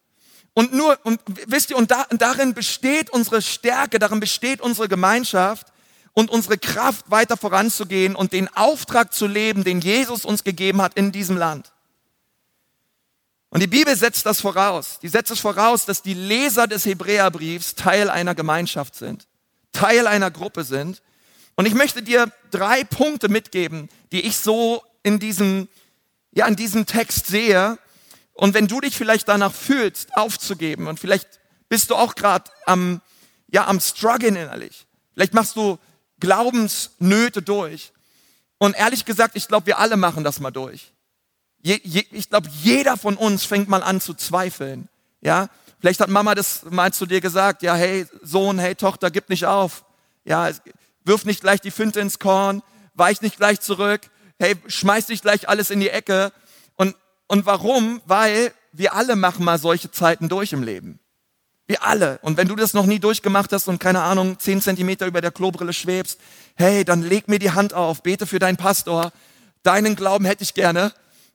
Und 0.54 0.72
nur, 0.72 0.98
und 1.04 1.20
wisst 1.46 1.70
ihr, 1.70 1.76
und, 1.76 1.90
da, 1.90 2.02
und 2.10 2.20
darin 2.20 2.54
besteht 2.54 3.10
unsere 3.10 3.42
Stärke, 3.42 3.98
darin 3.98 4.20
besteht 4.20 4.60
unsere 4.60 4.88
Gemeinschaft 4.88 5.68
und 6.14 6.30
unsere 6.30 6.58
Kraft, 6.58 7.10
weiter 7.10 7.36
voranzugehen 7.36 8.16
und 8.16 8.32
den 8.32 8.48
Auftrag 8.56 9.12
zu 9.14 9.26
leben, 9.26 9.62
den 9.62 9.80
Jesus 9.80 10.24
uns 10.24 10.42
gegeben 10.42 10.82
hat 10.82 10.94
in 10.94 11.12
diesem 11.12 11.36
Land. 11.36 11.72
Und 13.50 13.62
die 13.62 13.68
Bibel 13.68 13.96
setzt 13.96 14.26
das 14.26 14.40
voraus. 14.40 14.98
Die 15.00 15.08
setzt 15.08 15.30
es 15.30 15.40
voraus, 15.40 15.86
dass 15.86 16.02
die 16.02 16.14
Leser 16.14 16.66
des 16.66 16.84
Hebräerbriefs 16.84 17.76
Teil 17.76 18.10
einer 18.10 18.34
Gemeinschaft 18.34 18.94
sind, 18.94 19.26
Teil 19.72 20.06
einer 20.06 20.30
Gruppe 20.30 20.64
sind. 20.64 21.02
Und 21.54 21.66
ich 21.66 21.74
möchte 21.74 22.02
dir 22.02 22.30
drei 22.50 22.84
Punkte 22.84 23.28
mitgeben, 23.28 23.88
die 24.12 24.22
ich 24.22 24.36
so 24.36 24.82
in 25.02 25.18
diesem, 25.18 25.68
ja, 26.32 26.46
in 26.46 26.56
diesem 26.56 26.86
Text 26.86 27.26
sehe, 27.26 27.78
und 28.38 28.54
wenn 28.54 28.68
du 28.68 28.80
dich 28.80 28.96
vielleicht 28.96 29.28
danach 29.28 29.52
fühlst, 29.52 30.16
aufzugeben 30.16 30.86
und 30.86 31.00
vielleicht 31.00 31.40
bist 31.68 31.90
du 31.90 31.96
auch 31.96 32.14
gerade 32.14 32.48
am, 32.66 33.00
ja, 33.48 33.66
am 33.66 33.80
struggeln 33.80 34.36
innerlich. 34.36 34.86
Vielleicht 35.14 35.34
machst 35.34 35.56
du 35.56 35.78
Glaubensnöte 36.20 37.42
durch. 37.42 37.92
Und 38.58 38.76
ehrlich 38.76 39.04
gesagt, 39.04 39.36
ich 39.36 39.48
glaube, 39.48 39.66
wir 39.66 39.78
alle 39.80 39.96
machen 39.96 40.22
das 40.22 40.38
mal 40.38 40.52
durch. 40.52 40.92
Je, 41.62 41.80
je, 41.82 42.04
ich 42.12 42.30
glaube, 42.30 42.48
jeder 42.62 42.96
von 42.96 43.16
uns 43.16 43.44
fängt 43.44 43.68
mal 43.68 43.82
an 43.82 44.00
zu 44.00 44.14
zweifeln. 44.14 44.88
Ja, 45.20 45.48
vielleicht 45.80 45.98
hat 45.98 46.08
Mama 46.08 46.36
das 46.36 46.64
mal 46.64 46.92
zu 46.92 47.06
dir 47.06 47.20
gesagt. 47.20 47.62
Ja, 47.62 47.74
hey 47.74 48.06
Sohn, 48.22 48.60
hey 48.60 48.76
Tochter, 48.76 49.10
gib 49.10 49.28
nicht 49.30 49.46
auf. 49.46 49.84
Ja, 50.24 50.48
wirf 51.04 51.24
nicht 51.24 51.40
gleich 51.40 51.60
die 51.60 51.72
Finte 51.72 51.98
ins 51.98 52.20
Korn, 52.20 52.62
weich 52.94 53.20
nicht 53.20 53.36
gleich 53.36 53.60
zurück. 53.60 54.02
Hey, 54.38 54.56
schmeiß 54.66 55.08
nicht 55.08 55.22
gleich 55.22 55.48
alles 55.48 55.70
in 55.70 55.80
die 55.80 55.90
Ecke. 55.90 56.32
Und 57.28 57.44
warum? 57.46 58.00
Weil 58.06 58.52
wir 58.72 58.94
alle 58.94 59.14
machen 59.14 59.44
mal 59.44 59.58
solche 59.58 59.90
Zeiten 59.90 60.28
durch 60.28 60.52
im 60.52 60.62
Leben. 60.62 60.98
Wir 61.66 61.84
alle. 61.84 62.18
Und 62.22 62.38
wenn 62.38 62.48
du 62.48 62.56
das 62.56 62.72
noch 62.72 62.86
nie 62.86 62.98
durchgemacht 62.98 63.52
hast 63.52 63.68
und 63.68 63.78
keine 63.78 64.02
Ahnung, 64.02 64.38
zehn 64.38 64.62
Zentimeter 64.62 65.06
über 65.06 65.20
der 65.20 65.30
Klobrille 65.30 65.74
schwebst, 65.74 66.18
hey, 66.54 66.84
dann 66.84 67.02
leg 67.02 67.28
mir 67.28 67.38
die 67.38 67.50
Hand 67.50 67.74
auf, 67.74 68.02
bete 68.02 68.26
für 68.26 68.38
deinen 68.38 68.56
Pastor. 68.56 69.12
Deinen 69.62 69.94
Glauben 69.94 70.24
hätte 70.24 70.42
ich 70.42 70.54
gerne. 70.54 70.94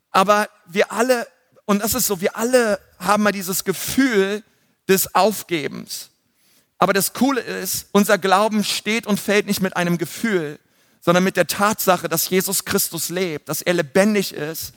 Aber 0.10 0.50
wir 0.66 0.92
alle, 0.92 1.28
und 1.66 1.84
das 1.84 1.94
ist 1.94 2.08
so, 2.08 2.20
wir 2.20 2.36
alle 2.36 2.80
haben 2.98 3.22
mal 3.22 3.32
dieses 3.32 3.64
Gefühl 3.64 4.44
des 4.90 5.14
Aufgebens. 5.14 6.10
Aber 6.80 6.94
das 6.94 7.14
Coole 7.14 7.42
ist, 7.42 7.88
unser 7.92 8.18
Glauben 8.18 8.64
steht 8.64 9.06
und 9.06 9.20
fällt 9.20 9.46
nicht 9.46 9.62
mit 9.62 9.78
einem 9.78 10.00
Gefühl, 10.00 10.60
sondern 11.04 11.26
mit 11.26 11.36
der 11.36 11.48
Tatsache, 11.48 12.08
dass 12.08 12.30
Jesus 12.30 12.64
Christus 12.64 13.10
lebt, 13.10 13.50
dass 13.50 13.62
er 13.62 13.74
lebendig 13.74 14.34
ist 14.34 14.74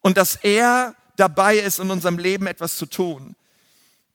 und 0.00 0.16
dass 0.16 0.34
er 0.34 0.96
dabei 1.14 1.56
ist, 1.56 1.78
in 1.78 1.90
unserem 1.90 2.18
Leben 2.18 2.48
etwas 2.48 2.76
zu 2.76 2.86
tun. 2.86 3.36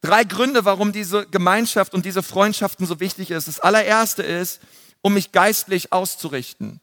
Drei 0.01 0.25
Gründe, 0.25 0.65
warum 0.65 0.91
diese 0.91 1.25
Gemeinschaft 1.27 1.93
und 1.93 2.05
diese 2.05 2.21
Freundschaften 2.21 2.85
so 2.85 2.99
wichtig 2.99 3.31
ist. 3.31 3.47
Das 3.47 3.61
allererste 3.61 4.23
ist, 4.23 4.59
um 5.01 5.13
mich 5.13 5.31
geistlich 5.31 5.93
auszurichten. 5.93 6.81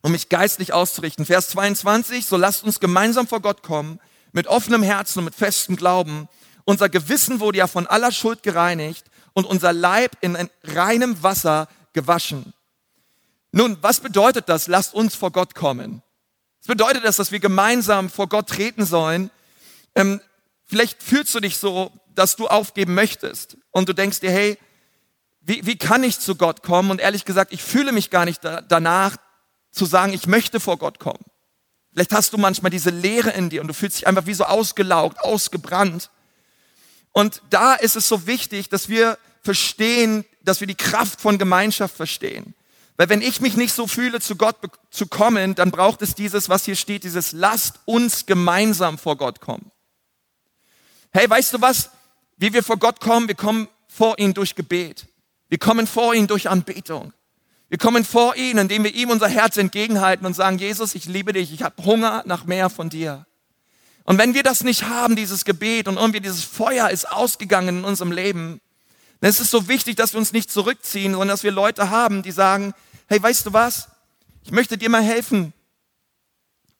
Um 0.00 0.12
mich 0.12 0.30
geistlich 0.30 0.72
auszurichten. 0.72 1.26
Vers 1.26 1.50
22, 1.50 2.24
so 2.24 2.38
lasst 2.38 2.64
uns 2.64 2.80
gemeinsam 2.80 3.26
vor 3.28 3.40
Gott 3.40 3.62
kommen, 3.62 4.00
mit 4.32 4.46
offenem 4.46 4.82
Herzen 4.82 5.18
und 5.18 5.26
mit 5.26 5.34
festem 5.34 5.76
Glauben. 5.76 6.28
Unser 6.64 6.88
Gewissen 6.88 7.40
wurde 7.40 7.58
ja 7.58 7.66
von 7.66 7.86
aller 7.86 8.10
Schuld 8.10 8.42
gereinigt 8.42 9.04
und 9.34 9.44
unser 9.44 9.74
Leib 9.74 10.16
in 10.22 10.48
reinem 10.64 11.22
Wasser 11.22 11.68
gewaschen. 11.92 12.54
Nun, 13.52 13.78
was 13.80 14.00
bedeutet 14.00 14.48
das? 14.48 14.66
Lasst 14.66 14.94
uns 14.94 15.14
vor 15.14 15.30
Gott 15.30 15.54
kommen. 15.54 16.02
Was 16.60 16.68
bedeutet 16.68 17.04
das, 17.04 17.16
dass 17.16 17.32
wir 17.32 17.40
gemeinsam 17.40 18.10
vor 18.10 18.28
Gott 18.28 18.48
treten 18.48 18.84
sollen? 18.84 19.30
Ähm, 19.94 20.20
vielleicht 20.64 21.02
fühlst 21.02 21.34
du 21.34 21.40
dich 21.40 21.56
so, 21.58 21.92
dass 22.14 22.36
du 22.36 22.48
aufgeben 22.48 22.94
möchtest 22.94 23.56
und 23.70 23.88
du 23.88 23.92
denkst 23.92 24.20
dir, 24.20 24.30
hey, 24.30 24.58
wie, 25.40 25.64
wie 25.64 25.78
kann 25.78 26.02
ich 26.02 26.18
zu 26.18 26.34
Gott 26.34 26.62
kommen? 26.62 26.90
Und 26.90 27.00
ehrlich 27.00 27.24
gesagt, 27.24 27.52
ich 27.52 27.62
fühle 27.62 27.92
mich 27.92 28.10
gar 28.10 28.24
nicht 28.24 28.44
da, 28.44 28.60
danach 28.62 29.16
zu 29.70 29.84
sagen, 29.84 30.12
ich 30.12 30.26
möchte 30.26 30.58
vor 30.58 30.76
Gott 30.76 30.98
kommen. 30.98 31.24
Vielleicht 31.92 32.12
hast 32.12 32.32
du 32.32 32.38
manchmal 32.38 32.70
diese 32.70 32.90
Leere 32.90 33.30
in 33.30 33.48
dir 33.48 33.60
und 33.60 33.68
du 33.68 33.74
fühlst 33.74 33.98
dich 33.98 34.06
einfach 34.06 34.26
wie 34.26 34.34
so 34.34 34.44
ausgelaugt, 34.44 35.20
ausgebrannt. 35.20 36.10
Und 37.12 37.42
da 37.48 37.74
ist 37.74 37.96
es 37.96 38.08
so 38.08 38.26
wichtig, 38.26 38.68
dass 38.68 38.88
wir 38.88 39.18
verstehen, 39.42 40.24
dass 40.42 40.60
wir 40.60 40.66
die 40.66 40.74
Kraft 40.74 41.20
von 41.20 41.38
Gemeinschaft 41.38 41.96
verstehen. 41.96 42.54
Weil 42.96 43.08
wenn 43.10 43.20
ich 43.20 43.40
mich 43.40 43.56
nicht 43.56 43.74
so 43.74 43.86
fühle, 43.86 44.20
zu 44.20 44.36
Gott 44.36 44.56
zu 44.90 45.06
kommen, 45.06 45.54
dann 45.54 45.70
braucht 45.70 46.00
es 46.02 46.14
dieses, 46.14 46.48
was 46.48 46.64
hier 46.64 46.76
steht, 46.76 47.04
dieses 47.04 47.32
lasst 47.32 47.80
uns 47.84 48.24
gemeinsam 48.24 48.96
vor 48.96 49.16
Gott 49.16 49.40
kommen. 49.40 49.70
Hey, 51.12 51.28
weißt 51.28 51.54
du 51.54 51.60
was? 51.60 51.90
Wie 52.38 52.52
wir 52.52 52.62
vor 52.62 52.78
Gott 52.78 53.00
kommen, 53.00 53.28
wir 53.28 53.34
kommen 53.34 53.68
vor 53.88 54.18
ihn 54.18 54.34
durch 54.34 54.54
Gebet. 54.54 55.06
Wir 55.48 55.58
kommen 55.58 55.86
vor 55.86 56.14
ihn 56.14 56.26
durch 56.26 56.48
Anbetung. 56.48 57.12
Wir 57.68 57.78
kommen 57.78 58.04
vor 58.04 58.36
ihn, 58.36 58.58
indem 58.58 58.84
wir 58.84 58.94
ihm 58.94 59.10
unser 59.10 59.28
Herz 59.28 59.56
entgegenhalten 59.56 60.26
und 60.26 60.34
sagen, 60.34 60.58
Jesus, 60.58 60.94
ich 60.94 61.06
liebe 61.06 61.32
dich, 61.32 61.52
ich 61.52 61.62
habe 61.62 61.82
Hunger 61.84 62.22
nach 62.26 62.44
mehr 62.44 62.70
von 62.70 62.88
dir. 62.88 63.26
Und 64.04 64.18
wenn 64.18 64.34
wir 64.34 64.44
das 64.44 64.62
nicht 64.62 64.84
haben, 64.84 65.16
dieses 65.16 65.44
Gebet 65.44 65.88
und 65.88 65.96
irgendwie 65.96 66.20
dieses 66.20 66.44
Feuer 66.44 66.90
ist 66.90 67.10
ausgegangen 67.10 67.78
in 67.80 67.84
unserem 67.84 68.12
Leben, 68.12 68.60
dann 69.20 69.30
ist 69.30 69.40
es 69.40 69.50
so 69.50 69.66
wichtig, 69.66 69.96
dass 69.96 70.12
wir 70.12 70.18
uns 70.18 70.32
nicht 70.32 70.50
zurückziehen, 70.50 71.12
sondern 71.12 71.28
dass 71.28 71.42
wir 71.42 71.50
Leute 71.50 71.90
haben, 71.90 72.22
die 72.22 72.30
sagen, 72.30 72.74
hey, 73.06 73.22
weißt 73.22 73.46
du 73.46 73.52
was? 73.52 73.88
Ich 74.42 74.52
möchte 74.52 74.78
dir 74.78 74.88
mal 74.88 75.02
helfen. 75.02 75.52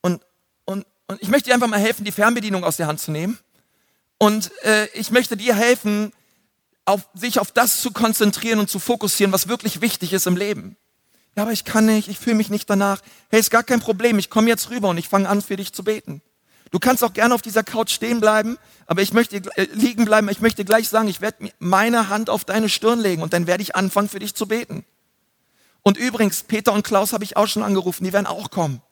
Und, 0.01 0.23
und, 0.65 0.87
und 1.07 1.23
ich 1.23 1.29
möchte 1.29 1.49
dir 1.49 1.55
einfach 1.55 1.69
mal 1.69 1.81
helfen, 1.81 2.05
die 2.05 2.13
Fernbedienung 2.13 2.65
aus 2.65 2.77
der 2.77 2.87
Hand 2.87 3.01
zu 3.01 3.11
nehmen. 3.11 3.39
Und 4.19 4.51
äh, 4.63 4.87
ich 4.95 5.11
möchte 5.11 5.37
dir 5.37 5.55
helfen, 5.55 6.13
auf, 6.85 7.07
sich 7.15 7.39
auf 7.41 7.53
das 7.53 7.81
zu 7.81 7.91
konzentrieren 7.91 8.61
und 8.61 8.71
zu 8.71 8.79
fokussieren, 8.79 9.33
was 9.33 9.49
wirklich 9.49 9.81
wichtig 9.81 10.13
ist 10.13 10.27
im 10.27 10.37
Leben. 10.37 10.77
Ja, 11.35 11.43
aber 11.43 11.53
ich 11.53 11.65
kann 11.65 11.87
nicht, 11.87 12.09
ich 12.09 12.19
fühle 12.19 12.37
mich 12.37 12.49
nicht 12.49 12.71
danach. 12.71 13.03
Hey, 13.29 13.41
ist 13.41 13.51
gar 13.51 13.65
kein 13.65 13.81
Problem, 13.81 14.19
ich 14.19 14.31
komme 14.31 14.49
jetzt 14.49 14.71
rüber 14.71 14.89
und 14.89 14.97
ich 14.97 15.09
fange 15.09 15.29
an, 15.29 15.43
für 15.43 15.57
dich 15.57 15.73
zu 15.73 15.85
beten. 15.85 16.23
Du 16.71 16.79
kannst 16.79 17.05
auch 17.05 17.13
gerne 17.13 17.35
auf 17.35 17.43
dieser 17.43 17.63
Couch 17.63 17.91
stehen 17.91 18.21
bleiben, 18.21 18.59
aber 18.87 19.03
ich 19.03 19.13
möchte 19.13 19.37
äh, 19.57 19.69
liegen 19.73 20.05
bleiben. 20.05 20.29
Ich 20.29 20.41
möchte 20.41 20.65
gleich 20.65 20.89
sagen, 20.89 21.09
ich 21.09 21.21
werde 21.21 21.51
meine 21.59 22.09
Hand 22.09 22.31
auf 22.31 22.45
deine 22.45 22.69
Stirn 22.69 23.01
legen 23.01 23.23
und 23.23 23.33
dann 23.33 23.47
werde 23.47 23.63
ich 23.63 23.77
anfangen, 23.77 24.09
für 24.09 24.19
dich 24.19 24.35
zu 24.35 24.49
beten. 24.49 24.85
Und 25.87 25.97
übrigens, 25.97 26.43
Peter 26.43 26.73
und 26.73 26.83
Klaus 26.83 27.13
habe 27.13 27.23
ich 27.23 27.37
auch 27.37 27.47
schon 27.47 27.63
angerufen, 27.63 28.03
die 28.03 28.13
werden 28.13 28.27
auch 28.27 28.51
kommen. 28.51 28.83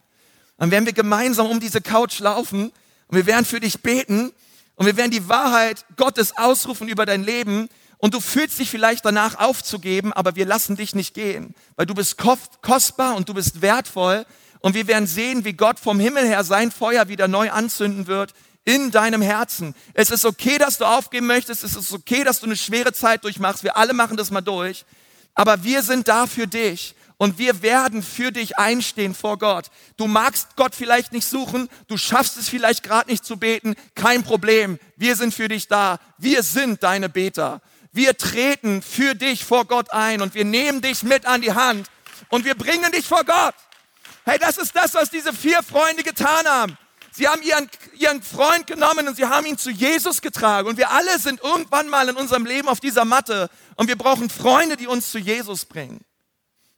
Dann 0.59 0.71
werden 0.71 0.87
wir 0.87 0.93
gemeinsam 0.93 1.49
um 1.49 1.59
diese 1.59 1.81
Couch 1.81 2.21
laufen 2.21 2.71
und 3.09 3.17
wir 3.17 3.27
werden 3.27 3.45
für 3.45 3.59
dich 3.59 3.81
beten 3.81 4.31
und 4.77 4.87
wir 4.87 4.97
werden 4.97 5.11
die 5.11 5.29
Wahrheit 5.29 5.87
Gottes 5.97 6.37
ausrufen 6.37 6.87
über 6.87 7.05
dein 7.05 7.25
Leben 7.25 7.69
und 7.99 8.15
du 8.15 8.21
fühlst 8.21 8.61
dich 8.61 8.71
vielleicht 8.71 9.05
danach 9.05 9.41
aufzugeben, 9.41 10.13
aber 10.13 10.37
wir 10.37 10.47
lassen 10.47 10.77
dich 10.77 10.95
nicht 10.95 11.15
gehen, 11.15 11.57
weil 11.75 11.87
du 11.87 11.95
bist 11.95 12.17
kostbar 12.63 13.17
und 13.17 13.29
du 13.29 13.35
bist 13.35 13.61
wertvoll 13.61 14.25
und 14.61 14.77
wir 14.77 14.87
werden 14.87 15.09
sehen, 15.09 15.45
wie 15.45 15.55
Gott 15.55 15.81
vom 15.81 15.99
Himmel 15.99 16.25
her 16.25 16.45
sein 16.45 16.71
Feuer 16.71 17.09
wieder 17.09 17.27
neu 17.27 17.51
anzünden 17.51 18.07
wird 18.07 18.35
in 18.65 18.93
deinem 18.93 19.21
Herzen. 19.21 19.75
Es 19.95 20.13
ist 20.13 20.25
okay, 20.25 20.59
dass 20.59 20.79
du 20.79 20.85
aufgeben 20.85 21.27
möchtest, 21.27 21.65
es 21.65 21.75
ist 21.75 21.93
okay, 21.93 22.23
dass 22.23 22.39
du 22.39 22.47
eine 22.47 22.55
schwere 22.55 22.93
Zeit 22.93 23.25
durchmachst, 23.25 23.65
wir 23.65 23.77
alle 23.77 23.95
machen 23.95 24.17
das 24.17 24.31
mal 24.31 24.43
durch. 24.43 24.85
Aber 25.35 25.64
wir 25.64 25.83
sind 25.83 26.09
da 26.09 26.26
für 26.26 26.47
dich 26.47 26.95
und 27.17 27.38
wir 27.38 27.62
werden 27.62 28.03
für 28.03 28.33
dich 28.33 28.59
einstehen 28.59 29.14
vor 29.14 29.38
Gott. 29.38 29.71
Du 29.97 30.07
magst 30.07 30.57
Gott 30.57 30.75
vielleicht 30.75 31.12
nicht 31.12 31.26
suchen, 31.26 31.69
du 31.88 31.97
schaffst 31.97 32.37
es 32.37 32.49
vielleicht 32.49 32.83
gerade 32.83 33.11
nicht 33.11 33.25
zu 33.25 33.37
beten, 33.37 33.75
kein 33.95 34.23
Problem. 34.23 34.79
Wir 34.97 35.17
sind 35.17 35.35
für 35.35 35.49
dich 35.49 35.69
da. 35.69 35.99
Wir 36.19 36.43
sind 36.43 36.83
deine 36.83 37.09
Beter. 37.09 37.61
Wir 37.93 38.17
treten 38.17 38.83
für 38.83 39.14
dich 39.14 39.45
vor 39.45 39.67
Gott 39.67 39.93
ein 39.93 40.21
und 40.21 40.35
wir 40.35 40.45
nehmen 40.45 40.81
dich 40.81 41.03
mit 41.03 41.26
an 41.26 41.41
die 41.41 41.53
Hand 41.53 41.88
und 42.29 42.45
wir 42.45 42.57
bringen 42.57 42.91
dich 42.91 43.07
vor 43.07 43.25
Gott. 43.25 43.55
Hey, 44.25 44.38
das 44.38 44.59
ist 44.59 44.75
das, 44.75 44.95
was 44.95 45.11
diese 45.11 45.33
vier 45.33 45.62
Freunde 45.62 46.03
getan 46.03 46.47
haben. 46.47 46.79
Sie 47.16 47.28
haben 47.28 47.42
ihren, 47.42 47.71
ihren 47.97 48.23
Freund 48.23 48.66
genommen 48.66 49.06
und 49.06 49.14
sie 49.14 49.26
haben 49.26 49.47
ihn 49.47 49.56
zu 49.56 49.71
Jesus 49.71 50.21
getragen. 50.21 50.68
Und 50.68 50.78
wir 50.78 50.90
alle 50.90 51.16
sind 51.21 51.40
irgendwann 51.40 51.88
mal 51.88 52.09
in 52.09 52.16
unserem 52.16 52.44
Leben 52.44 52.68
auf 52.68 52.80
dieser 52.80 53.04
Matte 53.04 53.50
und 53.76 53.87
wir 53.87 53.97
brauchen 53.97 54.28
Freunde, 54.28 54.76
die 54.76 54.88
uns 54.88 55.12
zu 55.12 55.18
Jesus 55.18 55.64
bringen. 55.64 56.00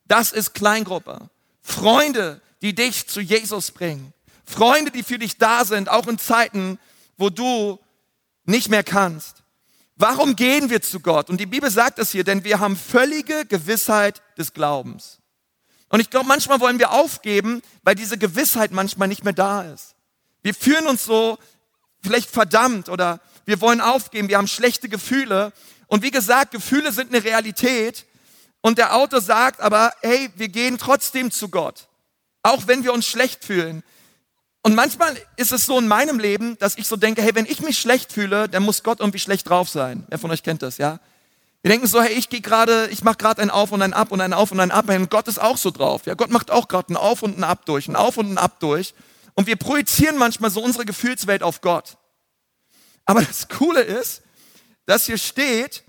Das 0.05 0.33
ist 0.33 0.52
Kleingruppe. 0.52 1.31
Freunde, 1.62 2.43
die 2.61 2.75
dich 2.75 3.09
zu 3.09 3.21
Jesus 3.21 3.71
bringen. 3.71 4.12
Freunde, 4.45 4.90
die 4.90 5.02
für 5.02 5.19
dich 5.19 5.38
da 5.38 5.64
sind, 5.64 5.88
auch 5.88 6.07
in 6.07 6.19
Zeiten, 6.19 6.78
wo 7.16 7.31
du 7.31 7.78
nicht 8.45 8.69
mehr 8.69 8.85
kannst. 8.85 9.43
Warum 9.97 10.37
gehen 10.37 10.69
wir 10.69 10.83
zu 10.83 11.00
Gott? 11.00 11.31
Und 11.31 11.40
die 11.40 11.47
Bibel 11.47 11.71
sagt 11.71 11.99
es 11.99 12.11
hier, 12.11 12.25
denn 12.25 12.45
wir 12.45 12.61
haben 12.61 12.76
völlige 12.76 13.47
Gewissheit 13.47 14.21
des 14.37 14.52
Glaubens. 14.52 15.19
Und 15.88 16.00
ich 16.00 16.11
glaube, 16.11 16.28
manchmal 16.28 16.61
wollen 16.61 16.78
wir 16.78 16.90
aufgeben, 16.90 17.62
weil 17.83 17.95
diese 17.95 18.19
Gewissheit 18.19 18.73
manchmal 18.73 19.09
nicht 19.09 19.25
mehr 19.25 19.33
da 19.33 19.62
ist. 19.62 19.96
Wir 20.47 20.55
fühlen 20.55 20.87
uns 20.87 21.05
so 21.05 21.38
vielleicht 22.00 22.31
verdammt 22.31 22.88
oder 22.88 23.19
wir 23.47 23.61
wollen 23.61 23.81
aufgeben, 23.81 24.29
wir 24.29 24.38
haben 24.38 24.47
schlechte 24.47 24.88
Gefühle. 24.88 25.53
Und 25.88 26.05
wie 26.05 26.12
gesagt, 26.12 26.53
Gefühle 26.53 26.93
sind 26.93 27.12
eine 27.12 27.25
Realität. 27.25 28.07
Und 28.61 28.79
der 28.79 28.95
Autor 28.95 29.21
sagt 29.21 29.61
aber, 29.61 29.93
hey, 30.03 30.31
wir 30.37 30.47
gehen 30.47 30.79
trotzdem 30.79 31.33
zu 31.33 31.49
Gott, 31.49 31.88
auch 32.45 32.69
wenn 32.69 32.85
wir 32.85 32.93
uns 32.93 33.07
schlecht 33.07 33.45
fühlen. 33.45 33.83
Und 34.62 34.76
manchmal 34.76 35.17
ist 35.35 35.50
es 35.50 35.67
so 35.67 35.81
in 35.81 35.88
meinem 35.88 36.21
Leben, 36.21 36.57
dass 36.59 36.79
ich 36.79 36.87
so 36.87 36.95
denke, 36.95 37.23
hey, 37.23 37.35
wenn 37.35 37.47
ich 37.47 37.61
mich 37.61 37.81
schlecht 37.81 38.12
fühle, 38.12 38.49
dann 38.49 38.62
muss 38.62 38.85
Gott 38.85 39.00
irgendwie 39.00 39.19
schlecht 39.19 39.49
drauf 39.49 39.69
sein. 39.69 40.07
Wer 40.11 40.21
von 40.21 40.31
euch 40.31 40.45
kennt 40.45 40.62
das, 40.62 40.79
ja? 40.79 41.00
Wir 41.62 41.73
denken 41.73 41.88
so, 41.88 42.00
hey, 42.00 42.12
ich 42.12 42.29
gehe 42.29 42.41
gerade, 42.41 42.87
ich 42.93 43.03
mache 43.03 43.17
gerade 43.17 43.43
ein 43.43 43.50
Auf 43.50 43.73
und 43.73 43.83
ein 43.83 43.93
Ab 43.93 44.12
und 44.12 44.21
ein 44.21 44.33
Auf 44.33 44.53
und 44.53 44.61
ein 44.61 44.71
Ab. 44.71 44.88
Und 44.91 45.11
Gott 45.11 45.26
ist 45.26 45.41
auch 45.41 45.57
so 45.57 45.73
drauf. 45.73 46.03
Ja, 46.07 46.15
Gott 46.15 46.31
macht 46.31 46.53
auch 46.53 46.69
gerade 46.69 46.93
ein 46.93 46.97
Auf 46.97 47.25
und 47.25 47.37
ein 47.37 47.43
Ab 47.43 47.67
durch, 47.67 47.88
ein 47.88 47.97
Auf 47.97 48.17
und 48.17 48.31
ein 48.31 48.38
Ab 48.38 48.61
durch. 48.61 48.95
Und 49.37 49.47
wir 49.47 49.57
projizieren 49.57 50.16
manchmal 50.16 50.50
so 50.50 50.61
unsere 50.61 50.85
Gefühlswelt 50.85 51.43
auf 51.43 51.61
Gott. 51.61 51.99
Aber 53.05 53.23
das 53.23 53.49
Coole 53.49 53.83
ist, 53.83 54.23
dass 54.87 55.07
hier 55.07 55.19
steht, 55.19 55.85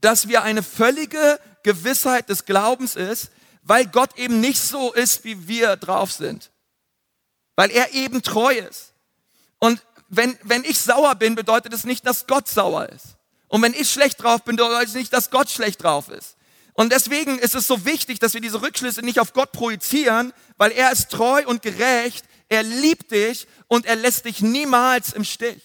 dass 0.00 0.28
wir 0.28 0.42
eine 0.42 0.62
völlige 0.62 1.38
Gewissheit 1.64 2.28
des 2.28 2.44
Glaubens 2.44 2.96
ist, 2.96 3.30
weil 3.62 3.86
Gott 3.86 4.16
eben 4.16 4.40
nicht 4.40 4.60
so 4.60 4.92
ist, 4.92 5.24
wie 5.24 5.46
wir 5.48 5.76
drauf 5.76 6.12
sind. 6.12 6.50
Weil 7.56 7.70
er 7.70 7.92
eben 7.92 8.22
treu 8.22 8.54
ist. 8.54 8.94
Und 9.58 9.84
wenn, 10.08 10.38
wenn 10.42 10.64
ich 10.64 10.80
sauer 10.80 11.14
bin, 11.16 11.34
bedeutet 11.34 11.72
es 11.72 11.84
nicht, 11.84 12.06
dass 12.06 12.26
Gott 12.26 12.48
sauer 12.48 12.88
ist. 12.88 13.16
Und 13.48 13.60
wenn 13.62 13.74
ich 13.74 13.90
schlecht 13.90 14.22
drauf 14.22 14.44
bin, 14.44 14.56
bedeutet 14.56 14.88
es 14.88 14.94
nicht, 14.94 15.12
dass 15.12 15.30
Gott 15.30 15.50
schlecht 15.50 15.82
drauf 15.82 16.08
ist. 16.08 16.36
Und 16.74 16.92
deswegen 16.92 17.38
ist 17.38 17.54
es 17.54 17.66
so 17.66 17.84
wichtig, 17.84 18.18
dass 18.18 18.34
wir 18.34 18.40
diese 18.40 18.62
Rückschlüsse 18.62 19.02
nicht 19.02 19.20
auf 19.20 19.34
Gott 19.34 19.52
projizieren, 19.52 20.32
weil 20.56 20.72
er 20.72 20.90
ist 20.90 21.10
treu 21.10 21.44
und 21.46 21.62
gerecht, 21.62 22.24
er 22.52 22.62
liebt 22.62 23.10
dich 23.10 23.48
und 23.66 23.86
er 23.86 23.96
lässt 23.96 24.26
dich 24.26 24.42
niemals 24.42 25.14
im 25.14 25.24
Stich. 25.24 25.62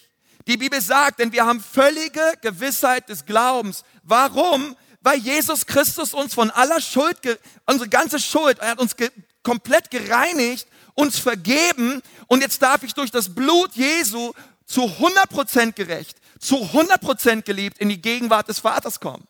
Die 0.47 0.55
Bibel 0.55 0.79
sagt, 0.79 1.19
denn 1.19 1.33
wir 1.33 1.45
haben 1.45 1.59
völlige 1.59 2.21
Gewissheit 2.41 3.09
des 3.09 3.25
Glaubens. 3.25 3.83
Warum? 4.03 4.73
Weil 5.01 5.19
Jesus 5.19 5.65
Christus 5.65 6.13
uns 6.13 6.33
von 6.33 6.49
aller 6.49 6.79
Schuld, 6.79 7.17
unsere 7.65 7.89
ganze 7.89 8.19
Schuld, 8.19 8.59
er 8.59 8.69
hat 8.69 8.79
uns 8.79 8.95
ge 8.95 9.11
komplett 9.43 9.91
gereinigt, 9.91 10.67
uns 10.93 11.19
vergeben 11.19 12.01
und 12.27 12.41
jetzt 12.41 12.61
darf 12.61 12.83
ich 12.83 12.93
durch 12.93 13.11
das 13.11 13.35
Blut 13.35 13.73
Jesu 13.73 14.33
zu 14.65 14.83
100% 14.83 15.73
gerecht, 15.73 16.17
zu 16.39 16.55
100% 16.55 17.41
geliebt 17.41 17.79
in 17.79 17.89
die 17.89 18.01
Gegenwart 18.01 18.47
des 18.47 18.59
Vaters 18.59 19.01
kommen. 19.01 19.27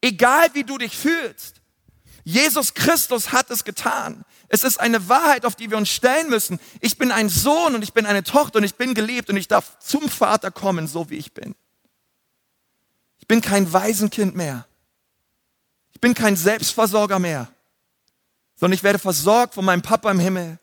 Egal 0.00 0.48
wie 0.54 0.64
du 0.64 0.78
dich 0.78 0.96
fühlst. 0.96 1.57
Jesus 2.28 2.74
Christus 2.74 3.32
hat 3.32 3.50
es 3.50 3.64
getan. 3.64 4.22
Es 4.48 4.62
ist 4.62 4.78
eine 4.78 5.08
Wahrheit, 5.08 5.46
auf 5.46 5.56
die 5.56 5.70
wir 5.70 5.78
uns 5.78 5.88
stellen 5.88 6.28
müssen. 6.28 6.60
Ich 6.82 6.98
bin 6.98 7.10
ein 7.10 7.30
Sohn 7.30 7.74
und 7.74 7.80
ich 7.80 7.94
bin 7.94 8.04
eine 8.04 8.22
Tochter 8.22 8.58
und 8.58 8.64
ich 8.64 8.74
bin 8.74 8.92
geliebt 8.92 9.30
und 9.30 9.38
ich 9.38 9.48
darf 9.48 9.78
zum 9.78 10.10
Vater 10.10 10.50
kommen, 10.50 10.86
so 10.88 11.08
wie 11.08 11.16
ich 11.16 11.32
bin. 11.32 11.54
Ich 13.18 13.26
bin 13.26 13.40
kein 13.40 13.72
Waisenkind 13.72 14.36
mehr. 14.36 14.66
Ich 15.94 16.02
bin 16.02 16.12
kein 16.12 16.36
Selbstversorger 16.36 17.18
mehr, 17.18 17.48
sondern 18.56 18.74
ich 18.74 18.82
werde 18.82 18.98
versorgt 18.98 19.54
von 19.54 19.64
meinem 19.64 19.80
Papa 19.80 20.10
im 20.10 20.20
Himmel, 20.20 20.58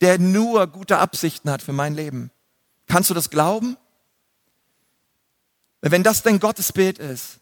der 0.00 0.18
nur 0.18 0.66
gute 0.66 0.98
Absichten 0.98 1.48
hat 1.48 1.62
für 1.62 1.72
mein 1.72 1.94
Leben. 1.94 2.32
Kannst 2.88 3.08
du 3.08 3.14
das 3.14 3.30
glauben? 3.30 3.76
Wenn 5.80 6.02
das 6.02 6.24
dein 6.24 6.40
Gottesbild 6.40 6.98
ist, 6.98 7.38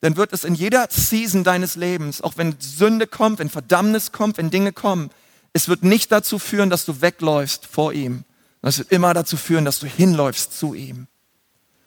dann 0.00 0.16
wird 0.16 0.32
es 0.32 0.44
in 0.44 0.54
jeder 0.54 0.88
Season 0.90 1.44
deines 1.44 1.76
Lebens, 1.76 2.20
auch 2.20 2.36
wenn 2.36 2.56
Sünde 2.60 3.06
kommt, 3.06 3.38
wenn 3.38 3.50
Verdammnis 3.50 4.12
kommt, 4.12 4.38
wenn 4.38 4.50
Dinge 4.50 4.72
kommen, 4.72 5.10
es 5.52 5.68
wird 5.68 5.82
nicht 5.82 6.12
dazu 6.12 6.38
führen, 6.38 6.70
dass 6.70 6.84
du 6.84 7.00
wegläufst 7.00 7.66
vor 7.66 7.92
ihm. 7.92 8.24
Es 8.62 8.78
wird 8.78 8.92
immer 8.92 9.14
dazu 9.14 9.36
führen, 9.36 9.64
dass 9.64 9.80
du 9.80 9.86
hinläufst 9.86 10.56
zu 10.56 10.74
ihm. 10.74 11.06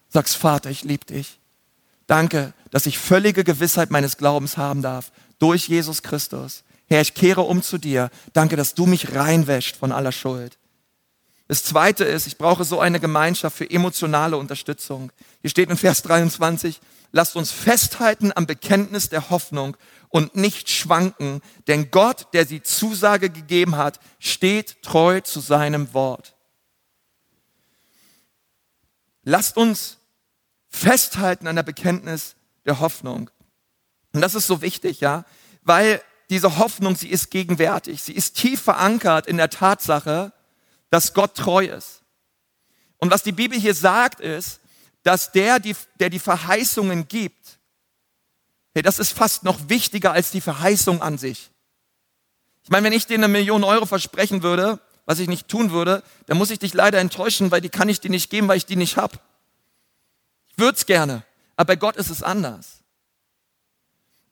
Sagst, 0.09 0.35
Vater, 0.35 0.69
ich 0.69 0.83
liebe 0.83 1.05
dich. 1.05 1.39
Danke, 2.07 2.53
dass 2.71 2.85
ich 2.85 2.97
völlige 2.97 3.43
Gewissheit 3.43 3.91
meines 3.91 4.17
Glaubens 4.17 4.57
haben 4.57 4.81
darf 4.81 5.11
durch 5.39 5.67
Jesus 5.67 6.01
Christus. 6.01 6.63
Herr, 6.87 7.01
ich 7.01 7.13
kehre 7.13 7.41
um 7.41 7.61
zu 7.61 7.77
dir. 7.77 8.09
Danke, 8.33 8.57
dass 8.57 8.73
du 8.73 8.85
mich 8.85 9.15
reinwäscht 9.15 9.77
von 9.77 9.91
aller 9.91 10.11
Schuld. 10.11 10.57
Das 11.47 11.63
zweite 11.63 12.03
ist, 12.03 12.27
ich 12.27 12.37
brauche 12.37 12.63
so 12.63 12.79
eine 12.79 12.99
Gemeinschaft 12.99 13.57
für 13.57 13.69
emotionale 13.69 14.37
Unterstützung. 14.37 15.11
Hier 15.41 15.49
steht 15.49 15.69
in 15.69 15.77
Vers 15.77 16.01
23, 16.03 16.79
lasst 17.11 17.35
uns 17.35 17.51
festhalten 17.51 18.31
am 18.35 18.45
Bekenntnis 18.47 19.09
der 19.09 19.29
Hoffnung 19.29 19.77
und 20.09 20.35
nicht 20.35 20.69
schwanken, 20.69 21.41
denn 21.67 21.91
Gott, 21.91 22.27
der 22.33 22.45
sie 22.45 22.61
Zusage 22.61 23.29
gegeben 23.29 23.77
hat, 23.77 23.99
steht 24.19 24.81
treu 24.81 25.21
zu 25.21 25.39
seinem 25.39 25.93
Wort. 25.93 26.35
Lasst 29.23 29.57
uns 29.57 29.97
festhalten 30.67 31.47
an 31.47 31.55
der 31.55 31.63
Bekenntnis 31.63 32.35
der 32.65 32.79
Hoffnung. 32.79 33.29
Und 34.13 34.21
das 34.21 34.35
ist 34.35 34.47
so 34.47 34.61
wichtig, 34.61 34.99
ja, 34.99 35.25
weil 35.63 36.01
diese 36.29 36.57
Hoffnung, 36.57 36.95
sie 36.95 37.09
ist 37.09 37.29
gegenwärtig, 37.29 38.01
sie 38.01 38.13
ist 38.13 38.35
tief 38.37 38.61
verankert 38.61 39.27
in 39.27 39.37
der 39.37 39.49
Tatsache, 39.49 40.33
dass 40.89 41.13
Gott 41.13 41.35
treu 41.35 41.65
ist. 41.65 42.01
Und 42.97 43.11
was 43.11 43.23
die 43.23 43.31
Bibel 43.31 43.59
hier 43.59 43.73
sagt, 43.73 44.19
ist, 44.19 44.61
dass 45.03 45.31
der, 45.31 45.59
die, 45.59 45.75
der 45.99 46.09
die 46.09 46.19
Verheißungen 46.19 47.07
gibt, 47.07 47.59
hey, 48.73 48.83
das 48.83 48.99
ist 48.99 49.11
fast 49.11 49.43
noch 49.43 49.69
wichtiger 49.69 50.11
als 50.11 50.31
die 50.31 50.41
Verheißung 50.41 51.01
an 51.01 51.17
sich. 51.17 51.49
Ich 52.63 52.69
meine, 52.69 52.85
wenn 52.85 52.93
ich 52.93 53.07
dir 53.07 53.15
eine 53.15 53.27
Million 53.27 53.63
Euro 53.63 53.85
versprechen 53.85 54.43
würde, 54.43 54.79
was 55.05 55.19
ich 55.19 55.27
nicht 55.27 55.47
tun 55.47 55.71
würde, 55.71 56.03
dann 56.27 56.37
muss 56.37 56.51
ich 56.51 56.59
dich 56.59 56.73
leider 56.73 56.99
enttäuschen, 56.99 57.51
weil 57.51 57.61
die 57.61 57.69
kann 57.69 57.89
ich 57.89 57.99
dir 57.99 58.11
nicht 58.11 58.29
geben, 58.29 58.47
weil 58.47 58.57
ich 58.57 58.65
die 58.65 58.75
nicht 58.75 58.97
hab. 58.97 59.19
Ich 60.49 60.57
würde 60.57 60.77
es 60.77 60.85
gerne, 60.85 61.23
aber 61.55 61.67
bei 61.67 61.75
Gott 61.75 61.95
ist 61.95 62.09
es 62.09 62.21
anders. 62.21 62.79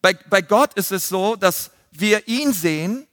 Bei, 0.01 0.13
bei 0.13 0.41
Gott 0.41 0.75
ist 0.75 0.91
es 0.91 1.09
so, 1.09 1.35
dass 1.35 1.71
wir 1.91 2.27
ihn 2.27 2.53
sehen 2.53 3.07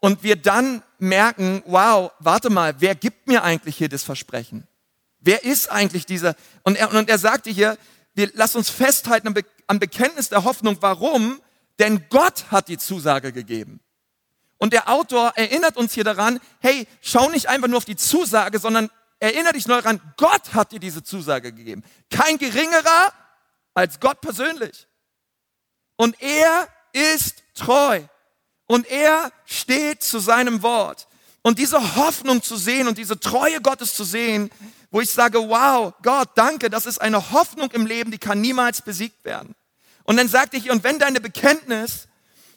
und 0.00 0.22
wir 0.22 0.36
dann 0.36 0.82
merken, 0.98 1.62
wow, 1.66 2.10
warte 2.18 2.50
mal, 2.50 2.74
wer 2.80 2.94
gibt 2.94 3.28
mir 3.28 3.42
eigentlich 3.42 3.76
hier 3.76 3.88
das 3.88 4.02
Versprechen? 4.02 4.66
Wer 5.24 5.42
ist 5.42 5.70
eigentlich 5.70 6.04
dieser? 6.06 6.36
Und 6.62 6.76
er, 6.76 6.92
und 6.92 7.08
er 7.08 7.18
sagte 7.18 7.50
hier, 7.50 7.78
wir, 8.14 8.30
lass 8.34 8.54
uns 8.54 8.68
festhalten 8.68 9.28
am, 9.28 9.34
am 9.66 9.78
Bekenntnis 9.78 10.28
der 10.28 10.44
Hoffnung. 10.44 10.76
Warum? 10.80 11.40
Denn 11.78 12.04
Gott 12.10 12.50
hat 12.50 12.68
die 12.68 12.78
Zusage 12.78 13.32
gegeben. 13.32 13.80
Und 14.58 14.72
der 14.72 14.88
Autor 14.88 15.32
erinnert 15.34 15.76
uns 15.76 15.94
hier 15.94 16.04
daran, 16.04 16.40
hey, 16.60 16.86
schau 17.00 17.28
nicht 17.30 17.48
einfach 17.48 17.68
nur 17.68 17.78
auf 17.78 17.84
die 17.84 17.96
Zusage, 17.96 18.58
sondern 18.58 18.90
erinnere 19.18 19.54
dich 19.54 19.66
neu 19.66 19.80
daran, 19.80 20.00
Gott 20.16 20.54
hat 20.54 20.72
dir 20.72 20.78
diese 20.78 21.02
Zusage 21.02 21.52
gegeben. 21.52 21.82
Kein 22.10 22.38
geringerer 22.38 23.12
als 23.72 23.98
Gott 24.00 24.20
persönlich. 24.20 24.86
Und 25.96 26.20
er 26.20 26.68
ist 26.92 27.42
treu 27.54 28.02
und 28.66 28.86
er 28.90 29.32
steht 29.44 30.02
zu 30.02 30.18
seinem 30.18 30.62
Wort. 30.62 31.08
Und 31.42 31.58
diese 31.58 31.96
Hoffnung 31.96 32.42
zu 32.42 32.56
sehen 32.56 32.88
und 32.88 32.96
diese 32.96 33.20
Treue 33.20 33.60
Gottes 33.60 33.94
zu 33.94 34.04
sehen, 34.04 34.50
wo 34.94 35.00
ich 35.00 35.10
sage, 35.10 35.40
wow, 35.48 35.92
Gott, 36.02 36.30
danke, 36.36 36.70
das 36.70 36.86
ist 36.86 37.00
eine 37.00 37.32
Hoffnung 37.32 37.68
im 37.72 37.84
Leben, 37.84 38.12
die 38.12 38.18
kann 38.18 38.40
niemals 38.40 38.80
besiegt 38.80 39.24
werden. 39.24 39.56
Und 40.04 40.16
dann 40.16 40.28
sagte 40.28 40.56
ich, 40.56 40.70
und 40.70 40.84
wenn 40.84 41.00
deine 41.00 41.20
Bekenntnis, 41.20 42.06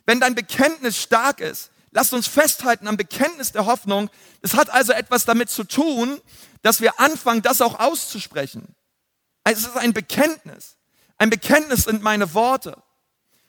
wenn 0.06 0.20
dein 0.20 0.36
Bekenntnis 0.36 1.02
stark 1.02 1.40
ist, 1.40 1.72
lasst 1.90 2.14
uns 2.14 2.28
festhalten 2.28 2.88
am 2.88 2.96
Bekenntnis 2.96 3.54
der 3.54 3.66
Hoffnung. 3.66 4.12
Es 4.44 4.54
hat 4.54 4.70
also 4.70 4.94
etwas 4.94 5.26
damit 5.26 5.50
zu 5.50 5.64
tun, 5.64 6.22
dass 6.62 6.80
wir 6.80 7.00
anfangen, 7.00 7.42
das 7.42 7.60
auch 7.60 7.80
auszusprechen. 7.80 8.76
Also 9.44 9.62
es 9.62 9.74
ist 9.74 9.82
ein 9.82 9.94
Bekenntnis. 9.94 10.76
Ein 11.18 11.32
Bekenntnis 11.32 11.86
sind 11.86 12.04
meine 12.04 12.36
Worte. 12.36 12.78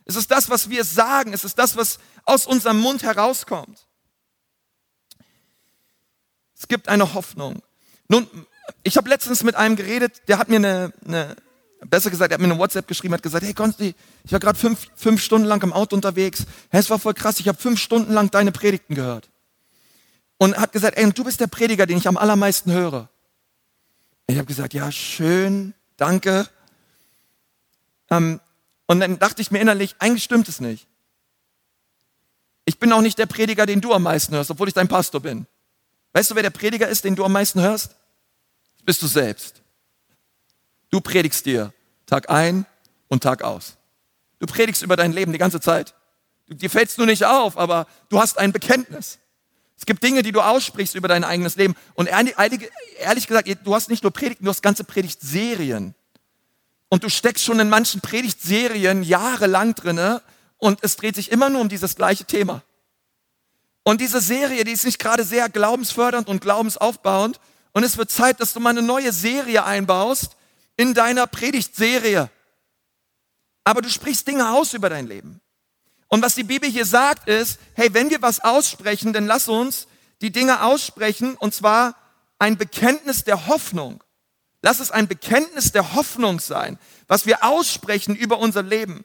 Es 0.07 0.17
ist 0.17 0.31
das, 0.31 0.49
was 0.49 0.71
wir 0.71 0.83
sagen. 0.83 1.35
Es 1.35 1.45
ist 1.45 1.59
das, 1.59 1.77
was 1.77 1.99
aus 2.25 2.47
unserem 2.47 2.81
Mund 2.81 3.03
herauskommt. 3.03 3.87
Es 6.59 6.69
gibt 6.69 6.89
eine 6.89 7.13
Hoffnung. 7.13 7.63
Nun, 8.09 8.27
ich 8.83 8.97
habe 8.97 9.09
letztens 9.09 9.43
mit 9.43 9.55
einem 9.55 9.77
geredet, 9.77 10.23
der 10.29 10.39
hat 10.39 10.49
mir 10.49 10.57
eine, 10.57 10.93
eine 11.05 11.37
besser 11.87 12.11
gesagt, 12.11 12.33
er 12.33 12.35
hat 12.35 12.41
mir 12.41 12.51
eine 12.51 12.59
WhatsApp 12.59 12.87
geschrieben, 12.87 13.15
hat 13.15 13.23
gesagt, 13.23 13.45
hey 13.45 13.55
Konsti, 13.55 13.95
ich 14.25 14.33
war 14.33 14.41
gerade 14.41 14.59
fünf, 14.59 14.89
fünf 14.97 15.23
Stunden 15.23 15.47
lang 15.47 15.63
im 15.63 15.73
Auto 15.73 15.95
unterwegs. 15.95 16.45
Hey, 16.71 16.81
es 16.81 16.91
war 16.91 16.99
voll 16.99 17.15
krass, 17.15 17.41
ich 17.41 17.49
habe 17.49 17.59
fünf 17.59 17.81
Stunden 17.81 18.13
lang 18.13 18.31
deine 18.31 18.53
Predigten 18.53 18.95
gehört. 18.95 19.29
Und 20.39 20.57
hat 20.57 20.73
gesagt, 20.73 20.97
ey, 20.97 21.13
du 21.13 21.25
bist 21.25 21.41
der 21.41 21.47
Prediger, 21.47 21.87
den 21.87 21.99
ich 21.99 22.09
am 22.09 22.17
allermeisten 22.17 22.73
höre. 22.73 23.09
Ich 24.27 24.37
habe 24.37 24.47
gesagt, 24.47 24.75
ja, 24.75 24.93
schön, 24.93 25.75
danke. 25.97 26.49
Ähm, 28.11 28.41
und 28.87 29.01
dann 29.01 29.19
dachte 29.19 29.43
ich 29.43 29.51
mir 29.51 29.59
innerlich, 29.59 29.97
eigentlich 29.99 30.25
stimmt 30.25 30.49
es 30.49 30.61
nicht. 30.61 30.87
Ich 32.65 32.79
bin 32.79 32.93
auch 32.93 33.01
nicht 33.01 33.19
der 33.19 33.27
Prediger, 33.27 33.67
den 33.67 33.81
du 33.81 33.95
am 33.95 34.03
meisten 34.03 34.35
hörst, 34.35 34.51
obwohl 34.51 34.69
ich 34.69 34.75
dein 34.75 34.89
Pastor 34.89 35.21
bin. 35.21 35.47
Weißt 36.13 36.31
du, 36.31 36.35
wer 36.35 36.43
der 36.43 36.51
Prediger 36.51 36.89
ist, 36.89 37.05
den 37.05 37.17
du 37.17 37.25
am 37.25 37.33
meisten 37.33 37.61
hörst? 37.61 37.97
Bist 38.89 39.03
du 39.03 39.07
selbst. 39.07 39.61
Du 40.89 41.03
predigst 41.03 41.45
dir 41.45 41.75
Tag 42.07 42.31
ein 42.31 42.65
und 43.09 43.23
Tag 43.23 43.43
aus. 43.43 43.77
Du 44.39 44.47
predigst 44.47 44.81
über 44.81 44.97
dein 44.97 45.13
Leben 45.13 45.31
die 45.31 45.39
ganze 45.39 45.61
Zeit. 45.61 45.93
Dir 46.47 46.71
fällst 46.71 46.97
du 46.97 47.05
nicht 47.05 47.27
auf, 47.27 47.59
aber 47.59 47.87
du 48.09 48.19
hast 48.19 48.39
ein 48.39 48.51
Bekenntnis. 48.51 49.19
Es 49.77 49.85
gibt 49.85 50.03
Dinge, 50.03 50.23
die 50.23 50.33
du 50.33 50.41
aussprichst 50.41 50.95
über 50.95 51.07
dein 51.07 51.23
eigenes 51.23 51.57
Leben. 51.57 51.75
Und 51.93 52.07
ehrlich 52.07 53.27
gesagt, 53.27 53.59
du 53.63 53.75
hast 53.75 53.91
nicht 53.91 54.05
nur 54.05 54.11
Predigten, 54.11 54.47
du 54.47 54.51
hast 54.51 54.63
ganze 54.63 54.85
Predigtserien. 54.85 55.95
Und 56.89 57.05
du 57.05 57.11
steckst 57.11 57.45
schon 57.45 57.61
in 57.61 57.69
manchen 57.69 58.01
Predigtserien 58.01 59.03
jahrelang 59.03 59.75
drinne 59.75 60.23
und 60.57 60.79
es 60.81 60.97
dreht 60.97 61.17
sich 61.17 61.31
immer 61.31 61.51
nur 61.51 61.61
um 61.61 61.69
dieses 61.69 61.95
gleiche 61.95 62.25
Thema. 62.25 62.63
Und 63.83 64.01
diese 64.01 64.23
Serie, 64.23 64.65
die 64.65 64.73
ist 64.73 64.87
nicht 64.87 64.99
gerade 64.99 65.25
sehr 65.25 65.51
glaubensfördernd 65.51 66.27
und 66.27 66.41
glaubensaufbauend. 66.41 67.39
Und 67.73 67.85
es 67.85 67.97
wird 67.97 68.11
Zeit, 68.11 68.41
dass 68.41 68.53
du 68.53 68.61
mal 68.61 68.71
eine 68.71 68.83
neue 68.83 69.13
Serie 69.13 69.65
einbaust 69.65 70.37
in 70.77 70.95
deiner 70.95 71.27
Predigtserie. 71.27 72.31
Aber 73.65 73.83
du 73.83 73.91
sprichst 73.91 74.27
Dinge 74.27 74.51
aus 74.51 74.73
über 74.75 74.89
dein 74.89 75.07
Leben. 75.07 75.41
Und 76.09 76.23
was 76.23 76.35
die 76.35 76.45
Bibel 76.45 76.69
hier 76.69 76.87
sagt 76.87 77.29
ist, 77.29 77.59
hey, 77.75 77.93
wenn 77.93 78.11
wir 78.11 78.23
was 78.23 78.41
aussprechen, 78.41 79.13
dann 79.13 79.27
lass 79.27 79.49
uns 79.49 79.87
die 80.21 80.33
Dinge 80.33 80.63
aussprechen 80.63 81.37
und 81.37 81.55
zwar 81.55 81.95
ein 82.39 82.57
Bekenntnis 82.57 83.25
der 83.25 83.47
Hoffnung. 83.47 84.03
Lass 84.63 84.81
es 84.81 84.91
ein 84.91 85.07
Bekenntnis 85.07 85.71
der 85.71 85.95
Hoffnung 85.95 86.41
sein, 86.41 86.79
was 87.07 87.27
wir 87.27 87.45
aussprechen 87.45 88.17
über 88.17 88.39
unser 88.39 88.63
Leben. 88.63 89.05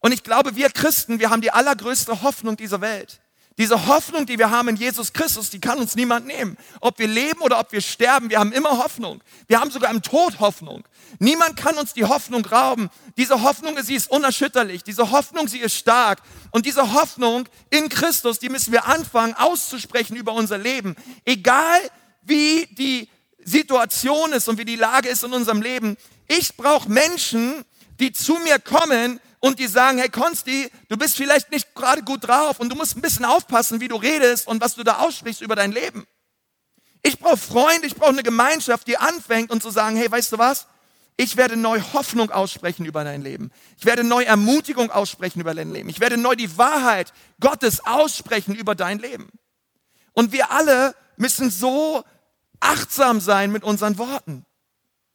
Und 0.00 0.12
ich 0.12 0.22
glaube, 0.22 0.56
wir 0.56 0.70
Christen, 0.70 1.18
wir 1.18 1.30
haben 1.30 1.40
die 1.40 1.52
allergrößte 1.52 2.22
Hoffnung 2.22 2.56
dieser 2.56 2.80
Welt. 2.80 3.20
Diese 3.58 3.86
Hoffnung, 3.86 4.26
die 4.26 4.38
wir 4.38 4.50
haben 4.50 4.68
in 4.68 4.76
Jesus 4.76 5.14
Christus, 5.14 5.48
die 5.48 5.60
kann 5.60 5.78
uns 5.78 5.94
niemand 5.94 6.26
nehmen. 6.26 6.58
Ob 6.80 6.98
wir 6.98 7.08
leben 7.08 7.40
oder 7.40 7.58
ob 7.58 7.72
wir 7.72 7.80
sterben, 7.80 8.28
wir 8.28 8.38
haben 8.38 8.52
immer 8.52 8.76
Hoffnung. 8.76 9.22
Wir 9.46 9.60
haben 9.60 9.70
sogar 9.70 9.90
im 9.90 10.02
Tod 10.02 10.40
Hoffnung. 10.40 10.84
Niemand 11.18 11.56
kann 11.56 11.78
uns 11.78 11.94
die 11.94 12.04
Hoffnung 12.04 12.44
rauben. 12.44 12.90
Diese 13.16 13.42
Hoffnung, 13.42 13.82
sie 13.82 13.94
ist 13.94 14.10
unerschütterlich. 14.10 14.84
Diese 14.84 15.10
Hoffnung, 15.10 15.48
sie 15.48 15.60
ist 15.60 15.74
stark. 15.74 16.20
Und 16.50 16.66
diese 16.66 16.92
Hoffnung 16.92 17.48
in 17.70 17.88
Christus, 17.88 18.38
die 18.38 18.50
müssen 18.50 18.72
wir 18.72 18.86
anfangen 18.86 19.32
auszusprechen 19.32 20.16
über 20.16 20.34
unser 20.34 20.58
Leben. 20.58 20.94
Egal 21.24 21.80
wie 22.22 22.66
die 22.72 23.08
Situation 23.42 24.32
ist 24.32 24.48
und 24.48 24.58
wie 24.58 24.64
die 24.66 24.76
Lage 24.76 25.08
ist 25.08 25.24
in 25.24 25.32
unserem 25.32 25.62
Leben. 25.62 25.96
Ich 26.28 26.56
brauche 26.56 26.90
Menschen, 26.90 27.64
die 28.00 28.12
zu 28.12 28.34
mir 28.34 28.58
kommen 28.58 29.20
und 29.46 29.60
die 29.60 29.68
sagen, 29.68 29.98
hey 29.98 30.08
Konsti, 30.08 30.70
du 30.88 30.96
bist 30.96 31.16
vielleicht 31.16 31.50
nicht 31.52 31.74
gerade 31.74 32.02
gut 32.02 32.26
drauf 32.26 32.58
und 32.58 32.68
du 32.68 32.76
musst 32.76 32.96
ein 32.96 33.00
bisschen 33.00 33.24
aufpassen, 33.24 33.80
wie 33.80 33.88
du 33.88 33.96
redest 33.96 34.48
und 34.48 34.60
was 34.60 34.74
du 34.74 34.82
da 34.82 34.98
aussprichst 34.98 35.40
über 35.40 35.54
dein 35.54 35.70
Leben. 35.70 36.04
Ich 37.02 37.20
brauche 37.20 37.36
Freunde, 37.36 37.86
ich 37.86 37.94
brauche 37.94 38.10
eine 38.10 38.24
Gemeinschaft, 38.24 38.88
die 38.88 38.96
anfängt 38.96 39.52
und 39.52 39.62
zu 39.62 39.70
sagen, 39.70 39.96
hey, 39.96 40.10
weißt 40.10 40.32
du 40.32 40.38
was? 40.38 40.66
Ich 41.16 41.36
werde 41.36 41.56
neu 41.56 41.80
Hoffnung 41.92 42.30
aussprechen 42.32 42.84
über 42.84 43.04
dein 43.04 43.22
Leben. 43.22 43.52
Ich 43.78 43.84
werde 43.86 44.02
neu 44.02 44.24
Ermutigung 44.24 44.90
aussprechen 44.90 45.40
über 45.40 45.54
dein 45.54 45.72
Leben. 45.72 45.88
Ich 45.88 46.00
werde 46.00 46.16
neu 46.16 46.34
die 46.34 46.58
Wahrheit 46.58 47.12
Gottes 47.40 47.86
aussprechen 47.86 48.54
über 48.54 48.74
dein 48.74 48.98
Leben. 48.98 49.30
Und 50.12 50.32
wir 50.32 50.50
alle 50.50 50.94
müssen 51.16 51.50
so 51.50 52.02
achtsam 52.58 53.20
sein 53.20 53.52
mit 53.52 53.62
unseren 53.62 53.96
Worten. 53.96 54.44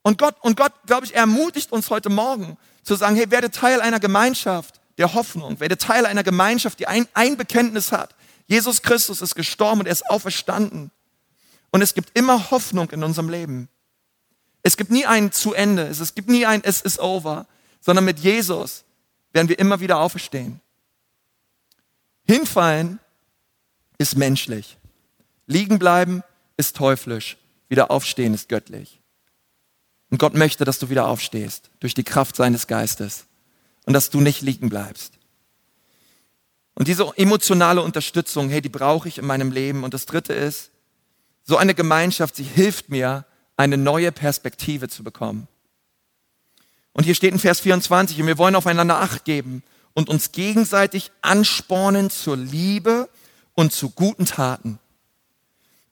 Und 0.04 0.17
Gott, 0.17 0.36
und 0.41 0.58
Gott, 0.58 0.74
glaube 0.88 1.06
ich, 1.06 1.13
ermutigt 1.13 1.72
uns 1.72 1.89
heute 1.89 2.10
Morgen 2.10 2.58
zu 2.84 2.96
sagen, 2.96 3.15
hey, 3.15 3.30
werde 3.32 3.52
Teil 3.52 3.82
einer 3.82 4.00
Gemeinschaft 4.00 4.82
der 4.98 5.13
Hoffnung, 5.13 5.60
werde 5.60 5.78
Teil 5.78 6.06
einer 6.06 6.24
Gemeinschaft, 6.24 6.80
die 6.80 6.88
ein, 6.88 7.08
ein 7.13 7.38
Bekenntnis 7.38 7.91
hat. 7.91 8.15
Jesus 8.48 8.82
Christus 8.82 9.22
ist 9.22 9.36
gestorben 9.36 9.82
und 9.82 9.86
er 9.86 9.94
ist 9.94 10.10
auferstanden. 10.10 10.91
Und 11.72 11.82
es 11.82 11.94
gibt 11.94 12.17
immer 12.17 12.52
Hoffnung 12.52 12.89
in 12.91 13.04
unserem 13.04 13.30
Leben. 13.30 13.70
Es 14.63 14.78
gibt 14.78 14.91
nie 14.91 15.06
ein 15.06 15.32
zu 15.32 15.54
Ende, 15.54 15.88
es 15.88 16.13
gibt 16.13 16.30
nie 16.30 16.46
ein 16.46 16.62
es 16.63 16.82
ist 16.82 17.00
over, 17.00 17.48
sondern 17.80 18.06
mit 18.06 18.20
Jesus 18.20 18.84
werden 19.34 19.50
wir 19.50 19.58
immer 19.58 19.80
wieder 19.80 20.00
auferstehen. 20.00 20.62
Hinfallen 22.26 23.00
ist 23.98 24.17
menschlich. 24.17 24.78
Liegen 25.48 25.80
bleiben 25.80 26.24
ist 26.58 26.76
teuflisch. 26.76 27.38
Wieder 27.70 27.89
aufstehen 27.89 28.34
ist 28.34 28.50
göttlich. 28.50 29.00
Und 30.12 30.19
Gott 30.19 30.36
möchte, 30.36 30.65
dass 30.65 30.78
du 30.78 30.89
wieder 30.89 31.08
aufstehst 31.08 31.71
durch 31.80 31.95
die 31.95 32.04
Kraft 32.04 32.36
seines 32.36 32.67
Geistes 32.67 33.26
und 33.86 33.93
dass 33.93 34.12
du 34.12 34.21
nicht 34.21 34.41
liegen 34.41 34.69
bleibst. 34.69 35.13
Und 36.76 36.88
diese 36.88 37.12
emotionale 37.15 37.82
Unterstützung, 37.82 38.50
hey, 38.50 38.62
die 38.62 38.69
brauche 38.69 39.08
ich 39.08 39.17
in 39.17 39.26
meinem 39.26 39.52
Leben. 39.52 39.84
Und 39.84 39.93
das 39.93 40.06
Dritte 40.06 40.34
ist, 40.34 40.71
so 41.43 41.58
eine 41.58 41.74
Gemeinschaft, 41.74 42.36
sie 42.36 42.43
hilft 42.43 42.89
mir, 42.89 43.26
eine 43.58 43.78
neue 43.78 44.12
Perspektive 44.12 44.88
zu 44.89 45.04
bekommen. 45.04 45.47
Und 46.93 47.06
hier 47.06 47.15
steht 47.15 47.34
in 47.34 47.39
Vers 47.39 47.62
24, 47.62 48.19
und 48.19 48.28
wir 48.28 48.38
wollen 48.38 48.56
aufeinander 48.56 49.00
Acht 49.00 49.24
geben 49.26 49.63
und 49.93 50.10
uns 50.10 50.32
gegenseitig 50.32 51.12
anspornen 51.21 52.10
zur 52.10 52.38
Liebe 52.38 53.10
und 53.54 53.71
zu 53.71 53.89
guten 53.89 54.26
Taten. 54.26 54.80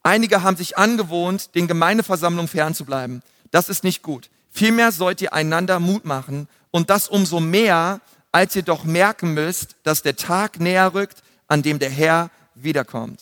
Einige 0.04 0.44
haben 0.44 0.58
sich 0.58 0.78
angewohnt, 0.78 1.56
den 1.56 1.68
Gemeindeversammlungen 1.68 2.48
fernzubleiben. 2.48 3.22
Das 3.52 3.70
ist 3.70 3.84
nicht 3.84 4.02
gut. 4.02 4.30
Vielmehr 4.50 4.92
sollt 4.92 5.22
ihr 5.22 5.34
einander 5.34 5.80
Mut 5.80 6.06
machen 6.06 6.48
und 6.72 6.90
das 6.90 7.08
umso 7.08 7.40
mehr, 7.40 8.02
als 8.32 8.56
ihr 8.56 8.64
doch 8.64 8.84
merken 8.84 9.34
müsst, 9.34 9.76
dass 9.84 10.02
der 10.02 10.16
Tag 10.16 10.60
näher 10.60 10.94
rückt, 10.94 11.24
an 11.48 11.62
dem 11.62 11.80
der 11.80 11.90
Herr 11.90 12.30
wiederkommt. 12.56 13.22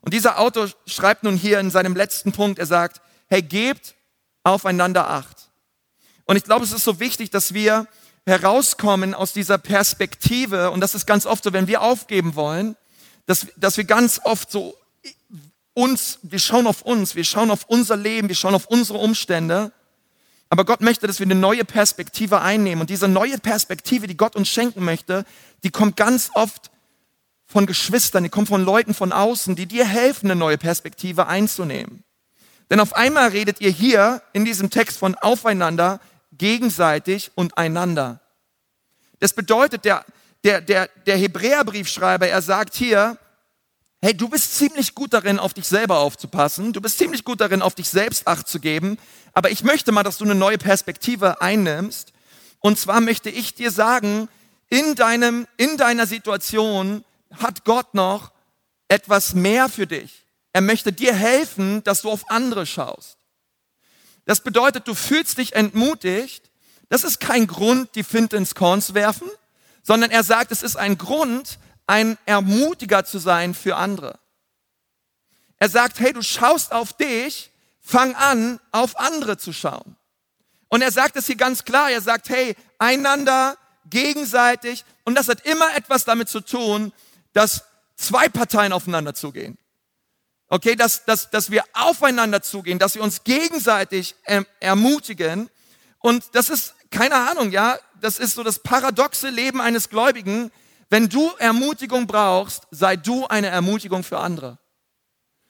Und 0.00 0.14
dieser 0.14 0.38
Autor 0.38 0.68
schreibt 0.86 1.22
nun 1.22 1.36
hier 1.36 1.60
in 1.60 1.70
seinem 1.70 1.94
letzten 1.94 2.32
Punkt, 2.32 2.58
er 2.58 2.66
sagt, 2.66 3.00
hey, 3.28 3.40
gebt 3.40 3.94
aufeinander 4.42 5.08
Acht. 5.08 5.48
Und 6.24 6.36
ich 6.36 6.44
glaube, 6.44 6.64
es 6.64 6.72
ist 6.72 6.84
so 6.84 7.00
wichtig, 7.00 7.30
dass 7.30 7.54
wir 7.54 7.86
herauskommen 8.26 9.14
aus 9.14 9.32
dieser 9.32 9.58
Perspektive, 9.58 10.70
und 10.70 10.80
das 10.80 10.94
ist 10.94 11.06
ganz 11.06 11.26
oft 11.26 11.44
so, 11.44 11.52
wenn 11.52 11.66
wir 11.66 11.82
aufgeben 11.82 12.34
wollen, 12.34 12.76
dass, 13.26 13.46
dass 13.56 13.76
wir 13.76 13.84
ganz 13.84 14.20
oft 14.24 14.50
so 14.50 14.76
uns, 15.74 16.18
wir 16.22 16.38
schauen 16.38 16.66
auf 16.66 16.82
uns, 16.82 17.14
wir 17.14 17.24
schauen 17.24 17.50
auf 17.50 17.64
unser 17.66 17.96
Leben, 17.96 18.28
wir 18.28 18.36
schauen 18.36 18.54
auf 18.54 18.66
unsere 18.66 18.98
Umstände. 18.98 19.72
Aber 20.48 20.64
Gott 20.64 20.82
möchte, 20.82 21.06
dass 21.06 21.18
wir 21.18 21.26
eine 21.26 21.34
neue 21.34 21.64
Perspektive 21.64 22.42
einnehmen. 22.42 22.82
Und 22.82 22.90
diese 22.90 23.08
neue 23.08 23.38
Perspektive, 23.38 24.06
die 24.06 24.16
Gott 24.16 24.36
uns 24.36 24.48
schenken 24.48 24.84
möchte, 24.84 25.24
die 25.64 25.70
kommt 25.70 25.96
ganz 25.96 26.30
oft 26.34 26.70
von 27.46 27.66
Geschwistern, 27.66 28.24
die 28.24 28.28
kommt 28.28 28.48
von 28.48 28.62
Leuten 28.64 28.94
von 28.94 29.12
außen, 29.12 29.56
die 29.56 29.66
dir 29.66 29.86
helfen, 29.86 30.26
eine 30.26 30.38
neue 30.38 30.58
Perspektive 30.58 31.26
einzunehmen. 31.26 32.04
Denn 32.70 32.80
auf 32.80 32.94
einmal 32.94 33.28
redet 33.28 33.60
ihr 33.60 33.70
hier 33.70 34.22
in 34.32 34.44
diesem 34.44 34.70
Text 34.70 34.98
von 34.98 35.14
aufeinander, 35.14 36.00
gegenseitig 36.32 37.30
und 37.34 37.56
einander. 37.58 38.20
Das 39.20 39.34
bedeutet, 39.34 39.84
der, 39.84 40.04
der, 40.44 40.60
der, 40.60 40.88
der 41.06 41.16
Hebräerbriefschreiber, 41.16 42.28
er 42.28 42.42
sagt 42.42 42.74
hier, 42.74 43.18
hey, 44.02 44.16
du 44.16 44.28
bist 44.28 44.56
ziemlich 44.56 44.94
gut 44.96 45.12
darin, 45.14 45.38
auf 45.38 45.54
dich 45.54 45.66
selber 45.66 46.00
aufzupassen, 46.00 46.72
du 46.72 46.80
bist 46.80 46.98
ziemlich 46.98 47.24
gut 47.24 47.40
darin, 47.40 47.62
auf 47.62 47.76
dich 47.76 47.88
selbst 47.88 48.26
acht 48.26 48.48
zu 48.48 48.58
geben, 48.58 48.98
aber 49.32 49.50
ich 49.50 49.62
möchte 49.62 49.92
mal, 49.92 50.02
dass 50.02 50.18
du 50.18 50.24
eine 50.24 50.34
neue 50.34 50.58
Perspektive 50.58 51.40
einnimmst. 51.40 52.12
Und 52.58 52.78
zwar 52.78 53.00
möchte 53.00 53.30
ich 53.30 53.54
dir 53.54 53.70
sagen, 53.70 54.28
in 54.68 54.96
deinem, 54.96 55.46
in 55.56 55.76
deiner 55.76 56.06
Situation 56.06 57.04
hat 57.32 57.64
Gott 57.64 57.94
noch 57.94 58.32
etwas 58.88 59.34
mehr 59.34 59.68
für 59.68 59.86
dich. 59.86 60.26
Er 60.52 60.60
möchte 60.60 60.92
dir 60.92 61.14
helfen, 61.14 61.82
dass 61.84 62.02
du 62.02 62.10
auf 62.10 62.28
andere 62.30 62.66
schaust. 62.66 63.18
Das 64.24 64.42
bedeutet, 64.42 64.86
du 64.86 64.94
fühlst 64.94 65.38
dich 65.38 65.54
entmutigt. 65.54 66.50
Das 66.88 67.04
ist 67.04 67.20
kein 67.20 67.46
Grund, 67.46 67.94
die 67.94 68.04
Finte 68.04 68.36
ins 68.36 68.54
Korn 68.54 68.82
zu 68.82 68.94
werfen, 68.94 69.28
sondern 69.82 70.10
er 70.10 70.24
sagt, 70.24 70.52
es 70.52 70.62
ist 70.62 70.76
ein 70.76 70.98
Grund, 70.98 71.58
ein 71.86 72.18
Ermutiger 72.26 73.04
zu 73.04 73.18
sein 73.18 73.54
für 73.54 73.76
andere. 73.76 74.18
Er 75.58 75.68
sagt, 75.68 76.00
hey, 76.00 76.12
du 76.12 76.22
schaust 76.22 76.72
auf 76.72 76.92
dich, 76.92 77.50
fang 77.80 78.14
an, 78.14 78.60
auf 78.70 78.98
andere 78.98 79.38
zu 79.38 79.52
schauen. 79.52 79.96
Und 80.68 80.82
er 80.82 80.90
sagt 80.90 81.16
es 81.16 81.26
hier 81.26 81.36
ganz 81.36 81.64
klar, 81.64 81.90
er 81.90 82.00
sagt, 82.00 82.30
hey, 82.30 82.56
einander 82.78 83.56
gegenseitig. 83.86 84.84
Und 85.04 85.16
das 85.16 85.28
hat 85.28 85.44
immer 85.46 85.76
etwas 85.76 86.04
damit 86.04 86.28
zu 86.28 86.40
tun, 86.40 86.92
dass 87.32 87.64
zwei 87.96 88.28
Parteien 88.28 88.72
aufeinander 88.72 89.14
zugehen. 89.14 89.58
Okay, 90.48 90.76
dass, 90.76 91.04
dass, 91.04 91.30
dass 91.30 91.50
wir 91.50 91.64
aufeinander 91.72 92.42
zugehen, 92.42 92.78
dass 92.78 92.94
wir 92.94 93.02
uns 93.02 93.24
gegenseitig 93.24 94.14
ähm, 94.26 94.46
ermutigen. 94.60 95.48
Und 95.98 96.24
das 96.34 96.50
ist, 96.50 96.74
keine 96.90 97.14
Ahnung, 97.30 97.52
ja, 97.52 97.78
das 98.00 98.18
ist 98.18 98.34
so 98.34 98.42
das 98.42 98.58
paradoxe 98.58 99.30
Leben 99.30 99.60
eines 99.60 99.88
Gläubigen. 99.88 100.50
Wenn 100.92 101.08
du 101.08 101.30
Ermutigung 101.38 102.06
brauchst, 102.06 102.68
sei 102.70 102.96
du 102.96 103.26
eine 103.26 103.46
Ermutigung 103.46 104.04
für 104.04 104.18
andere. 104.18 104.58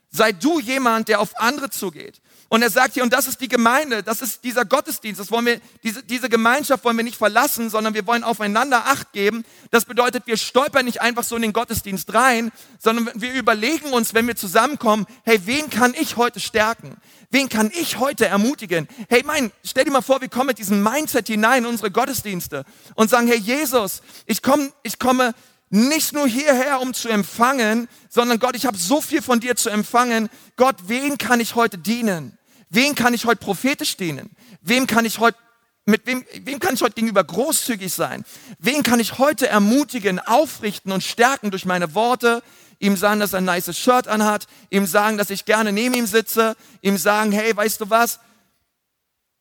Sei 0.08 0.30
du 0.30 0.60
jemand, 0.60 1.08
der 1.08 1.18
auf 1.18 1.36
andere 1.36 1.68
zugeht. 1.68 2.22
Und 2.52 2.60
er 2.60 2.68
sagt 2.68 2.92
hier, 2.92 3.02
und 3.02 3.14
das 3.14 3.28
ist 3.28 3.40
die 3.40 3.48
Gemeinde, 3.48 4.02
das 4.02 4.20
ist 4.20 4.44
dieser 4.44 4.66
Gottesdienst, 4.66 5.18
das 5.18 5.30
wollen 5.30 5.46
wir, 5.46 5.58
diese, 5.82 6.02
diese 6.02 6.28
Gemeinschaft 6.28 6.84
wollen 6.84 6.98
wir 6.98 7.02
nicht 7.02 7.16
verlassen, 7.16 7.70
sondern 7.70 7.94
wir 7.94 8.06
wollen 8.06 8.22
aufeinander 8.22 8.88
Acht 8.88 9.10
geben. 9.14 9.46
Das 9.70 9.86
bedeutet, 9.86 10.26
wir 10.26 10.36
stolpern 10.36 10.84
nicht 10.84 11.00
einfach 11.00 11.24
so 11.24 11.34
in 11.34 11.40
den 11.40 11.54
Gottesdienst 11.54 12.12
rein, 12.12 12.52
sondern 12.78 13.10
wir 13.14 13.32
überlegen 13.32 13.94
uns, 13.94 14.12
wenn 14.12 14.26
wir 14.26 14.36
zusammenkommen, 14.36 15.06
hey, 15.24 15.40
wen 15.46 15.70
kann 15.70 15.94
ich 15.98 16.18
heute 16.18 16.40
stärken? 16.40 16.98
Wen 17.30 17.48
kann 17.48 17.70
ich 17.72 17.98
heute 17.98 18.26
ermutigen? 18.26 18.86
Hey, 19.08 19.22
mein, 19.24 19.50
stell 19.64 19.86
dir 19.86 19.90
mal 19.90 20.02
vor, 20.02 20.20
wir 20.20 20.28
kommen 20.28 20.48
mit 20.48 20.58
diesem 20.58 20.82
Mindset 20.82 21.28
hinein 21.28 21.64
in 21.64 21.70
unsere 21.70 21.90
Gottesdienste 21.90 22.66
und 22.96 23.08
sagen, 23.08 23.28
hey 23.28 23.38
Jesus, 23.38 24.02
ich 24.26 24.42
komme, 24.42 24.70
ich 24.82 24.98
komme 24.98 25.32
nicht 25.70 26.12
nur 26.12 26.28
hierher, 26.28 26.82
um 26.82 26.92
zu 26.92 27.08
empfangen, 27.08 27.88
sondern 28.10 28.38
Gott, 28.38 28.56
ich 28.56 28.66
habe 28.66 28.76
so 28.76 29.00
viel 29.00 29.22
von 29.22 29.40
dir 29.40 29.56
zu 29.56 29.70
empfangen. 29.70 30.28
Gott, 30.56 30.76
wen 30.86 31.16
kann 31.16 31.40
ich 31.40 31.54
heute 31.54 31.78
dienen? 31.78 32.36
Wen 32.74 32.94
kann 32.94 33.12
ich 33.12 33.26
heute 33.26 33.36
prophetisch 33.36 33.98
dienen? 33.98 34.34
Wem 34.62 34.86
kann 34.86 35.04
ich 35.04 35.18
heute 35.18 35.36
mit 35.84 36.06
wem, 36.06 36.24
wem 36.44 36.58
kann 36.58 36.74
ich 36.74 36.80
heute 36.80 36.94
gegenüber 36.94 37.22
großzügig 37.22 37.92
sein? 37.92 38.24
Wen 38.58 38.82
kann 38.82 38.98
ich 38.98 39.18
heute 39.18 39.46
ermutigen, 39.46 40.18
aufrichten 40.18 40.90
und 40.90 41.02
stärken 41.02 41.50
durch 41.50 41.66
meine 41.66 41.94
Worte? 41.94 42.42
Ihm 42.78 42.96
sagen, 42.96 43.20
dass 43.20 43.34
er 43.34 43.38
ein 43.38 43.44
nice 43.44 43.76
Shirt 43.76 44.08
anhat, 44.08 44.46
ihm 44.70 44.86
sagen, 44.86 45.18
dass 45.18 45.28
ich 45.28 45.44
gerne 45.44 45.70
neben 45.70 45.94
ihm 45.94 46.06
sitze, 46.06 46.56
ihm 46.80 46.96
sagen, 46.96 47.30
hey, 47.30 47.54
weißt 47.54 47.82
du 47.82 47.90
was? 47.90 48.20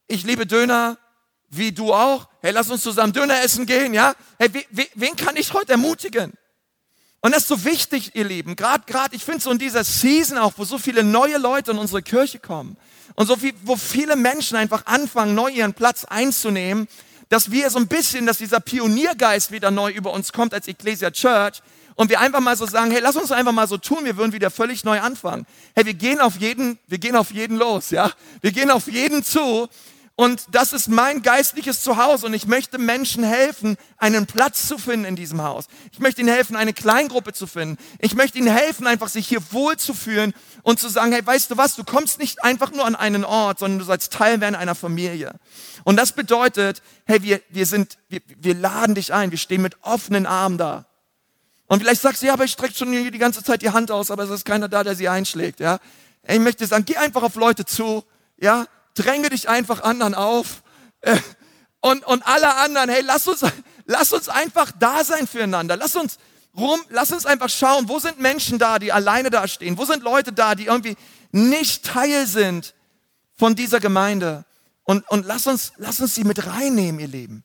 Ich 0.08 0.24
liebe 0.24 0.46
Döner, 0.46 0.98
wie 1.48 1.72
du 1.72 1.94
auch. 1.94 2.28
Hey, 2.41 2.52
lass 2.52 2.70
uns 2.70 2.84
zusammen 2.84 3.13
Döner 3.13 3.41
essen 3.44 3.65
gehen, 3.65 3.94
ja? 3.94 4.13
Hey, 4.39 4.50
wen 4.96 5.15
kann 5.15 5.38
ich 5.38 5.54
heute 5.54 5.72
ermutigen? 5.72 6.34
Und 7.21 7.34
das 7.36 7.43
ist 7.43 7.49
so 7.49 7.63
wichtig, 7.63 8.12
ihr 8.15 8.23
Lieben. 8.23 8.55
Gerade, 8.55 8.84
gerade, 8.88 9.15
ich 9.15 9.23
finde 9.23 9.41
so 9.41 9.51
in 9.51 9.60
dieser 9.60 9.84
Season 9.84 10.39
auch, 10.39 10.53
wo 10.57 10.65
so 10.65 10.79
viele 10.79 11.03
neue 11.03 11.38
Leute 11.38 11.71
in 11.71 11.77
unsere 11.77 12.01
Kirche 12.01 12.39
kommen 12.39 12.77
und 13.15 13.27
so 13.27 13.36
viel, 13.36 13.53
wo 13.63 13.75
viele 13.75 14.15
Menschen 14.15 14.57
einfach 14.57 14.88
anfangen, 14.88 15.36
neu 15.36 15.49
ihren 15.49 15.73
Platz 15.73 16.03
einzunehmen, 16.05 16.88
dass 17.29 17.51
wir 17.51 17.69
so 17.69 17.77
ein 17.77 17.88
bisschen, 17.88 18.25
dass 18.25 18.39
dieser 18.39 18.60
Pioniergeist 18.60 19.51
wieder 19.51 19.69
neu 19.69 19.91
über 19.91 20.12
uns 20.13 20.34
kommt 20.34 20.53
als 20.53 20.67
Ecclesia 20.67 21.12
Church 21.12 21.62
und 21.93 22.10
wir 22.10 22.19
einfach 22.19 22.39
mal 22.39 22.57
so 22.57 22.65
sagen, 22.65 22.89
hey, 22.89 23.01
lass 23.01 23.15
uns 23.15 23.31
einfach 23.31 23.51
mal 23.51 23.67
so 23.67 23.77
tun, 23.77 23.99
wir 24.03 24.17
würden 24.17 24.34
wieder 24.34 24.49
völlig 24.49 24.84
neu 24.84 24.99
anfangen. 24.99 25.45
Hey, 25.75 25.86
wir 25.86 25.93
gehen 25.93 26.19
auf 26.19 26.38
jeden, 26.38 26.79
wir 26.88 26.97
gehen 26.97 27.15
auf 27.15 27.31
jeden 27.31 27.57
los, 27.57 27.91
ja? 27.91 28.12
Wir 28.41 28.51
gehen 28.51 28.71
auf 28.71 28.88
jeden 28.88 29.23
zu 29.23 29.69
und 30.15 30.43
das 30.52 30.74
ist 30.74 30.88
mein 30.88 31.21
geistliches 31.21 31.82
Zuhause 31.82 32.26
und 32.26 32.34
ich 32.34 32.45
möchte 32.45 32.78
Menschen 32.78 33.24
helfen, 33.24 33.78
einen 33.97 34.28
Platz 34.28 34.67
zu 34.67 34.78
finden 34.78 35.06
in 35.06 35.15
diesem 35.15 35.41
Haus. 35.41 35.65
Ich 35.91 36.00
möchte 36.00 36.21
ihnen 36.21 36.30
helfen, 36.30 36.56
eine 36.56 36.74
Kleingruppe 36.74 37.34
zu 37.34 37.47
finden. 37.47 37.78
Ich 38.00 38.13
möchte 38.13 38.38
ihnen 38.38 38.54
helfen, 38.54 38.88
einfach 38.88 39.08
sich 39.08 39.28
hier 39.28 39.41
wohlzufühlen 39.52 40.34
und 40.63 40.80
zu 40.80 40.89
sagen, 40.89 41.12
hey, 41.12 41.26
weißt 41.26 41.52
du 41.52 41.58
was, 41.58 41.76
du 41.76 41.84
kommst 41.84 42.19
nicht 42.19 42.43
einfach 42.43 42.71
nur 42.71 42.86
an 42.86 42.95
einen 42.95 43.24
Ort, 43.24 43.60
sondern 43.60 43.80
du 43.80 43.86
sollst 43.86 44.13
Teil 44.13 44.41
werden 44.41 44.56
einer 44.56 44.76
Familie. 44.76 45.36
Und 45.86 45.95
das 45.95 46.12
bedeutet, 46.12 46.84
hey, 47.06 47.24
wir, 47.24 47.41
wir 47.50 47.65
sind, 47.65 47.97
wir, 48.10 48.21
wir 48.38 48.54
laden 48.54 48.95
dich 48.95 49.13
ein, 49.13 49.32
wir 49.32 49.39
stehen 49.39 49.62
mit 49.62 49.78
offenen 49.82 50.26
Armen 50.26 50.58
da. 50.58 50.86
Und 51.67 51.80
vielleicht 51.80 52.02
sagst 52.02 52.21
du, 52.21 52.28
ja, 52.28 52.34
aber 52.34 52.43
ich 52.43 52.52
strecke 52.52 52.76
schon 52.76 52.91
die 52.91 53.17
ganze 53.17 53.43
Zeit 53.43 53.62
die 53.62 53.69
Hand 53.69 53.91
aus, 53.91 54.12
aber 54.12 54.24
es 54.24 54.30
ist 54.30 54.45
keiner 54.45 54.67
da, 54.67 54.84
der 54.84 54.93
sie 54.93 55.08
einschlägt, 55.08 55.62
ja. 55.62 55.80
Ich 56.28 56.39
möchte 56.39 56.67
sagen, 56.67 56.86
geh 56.86 56.97
einfach 56.97 57.24
auf 57.24 57.36
Leute 57.36 57.65
zu, 57.65 58.04
ja, 58.38 58.67
dränge 58.93 59.30
dich 59.30 59.49
einfach 59.49 59.82
anderen 59.82 60.15
auf. 60.15 60.63
Äh, 61.01 61.17
und, 61.82 62.06
und 62.06 62.25
alle 62.27 62.56
anderen, 62.56 62.89
hey, 62.89 63.01
lass 63.04 63.27
uns, 63.27 63.43
lass 63.86 64.13
uns 64.13 64.30
einfach 64.30 64.71
da 64.77 65.04
sein 65.04 65.27
füreinander. 65.27 65.75
Lass 65.77 65.95
uns 65.95 66.17
rum, 66.56 66.82
lass 66.89 67.12
uns 67.12 67.25
einfach 67.25 67.49
schauen, 67.49 67.89
wo 67.89 67.99
sind 67.99 68.19
Menschen 68.19 68.60
da, 68.60 68.80
die 68.80 68.91
alleine 68.91 69.30
da 69.30 69.47
stehen? 69.47 69.77
Wo 69.77 69.86
sind 69.86 70.04
Leute 70.04 70.32
da, 70.32 70.56
die 70.56 70.65
irgendwie 70.65 70.95
nicht 71.32 71.86
Teil 71.86 72.27
sind 72.27 72.73
von 73.36 73.56
dieser 73.56 73.80
Gemeinde? 73.80 74.45
Und, 74.84 75.10
und 75.10 75.25
lass 75.25 75.47
uns, 75.47 75.73
lass 75.77 75.99
uns 75.99 76.15
sie 76.15 76.23
mit 76.23 76.45
reinnehmen, 76.45 76.99
ihr 76.99 77.08
Leben. 77.08 77.43